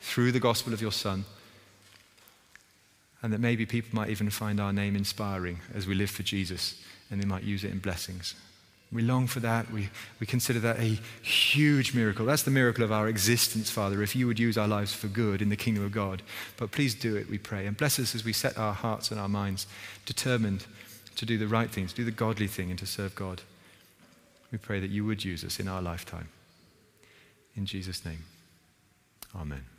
through 0.02 0.32
the 0.32 0.40
gospel 0.40 0.74
of 0.74 0.82
your 0.82 0.92
Son? 0.92 1.26
And 3.22 3.34
that 3.34 3.40
maybe 3.40 3.66
people 3.66 3.96
might 3.96 4.10
even 4.10 4.30
find 4.30 4.60
our 4.60 4.72
name 4.72 4.96
inspiring 4.96 5.60
as 5.74 5.86
we 5.86 5.94
live 5.94 6.10
for 6.10 6.24
Jesus 6.24 6.82
and 7.12 7.22
they 7.22 7.26
might 7.26 7.44
use 7.44 7.64
it 7.64 7.72
in 7.72 7.80
blessings. 7.80 8.36
We 8.92 9.04
long 9.04 9.28
for 9.28 9.40
that. 9.42 9.72
We, 9.72 9.90
we 10.20 10.26
consider 10.26 10.60
that 10.60 10.80
a 10.80 10.98
huge 11.22 11.94
miracle. 11.94 12.26
That's 12.26 12.44
the 12.44 12.52
miracle 12.52 12.84
of 12.84 12.92
our 12.92 13.08
existence, 13.08 13.70
Father, 13.70 14.02
if 14.02 14.16
you 14.16 14.26
would 14.26 14.40
use 14.40 14.58
our 14.58 14.68
lives 14.68 14.94
for 14.94 15.08
good 15.08 15.42
in 15.42 15.50
the 15.50 15.56
kingdom 15.56 15.84
of 15.84 15.92
God. 15.92 16.24
But 16.58 16.72
please 16.72 16.96
do 16.96 17.16
it, 17.16 17.30
we 17.30 17.38
pray. 17.38 17.68
And 17.68 17.78
bless 17.78 18.00
us 18.00 18.16
as 18.16 18.26
we 18.26 18.34
set 18.34 18.58
our 18.58 18.74
hearts 18.74 19.12
and 19.12 19.20
our 19.20 19.30
minds 19.30 19.68
determined 20.06 20.66
to 21.18 21.26
do 21.26 21.38
the 21.38 21.48
right 21.48 21.70
things, 21.70 21.94
do 21.94 22.06
the 22.06 22.12
godly 22.12 22.48
thing, 22.48 22.72
and 22.72 22.80
to 22.80 22.88
serve 22.88 23.14
God. 23.14 23.42
We 24.52 24.58
pray 24.58 24.80
that 24.80 24.90
you 24.90 25.06
would 25.06 25.24
use 25.24 25.44
us 25.44 25.60
in 25.60 25.68
our 25.68 25.82
lifetime. 25.82 26.30
In 27.56 27.68
Jesus' 27.68 28.04
name, 28.04 28.24
amen. 29.36 29.79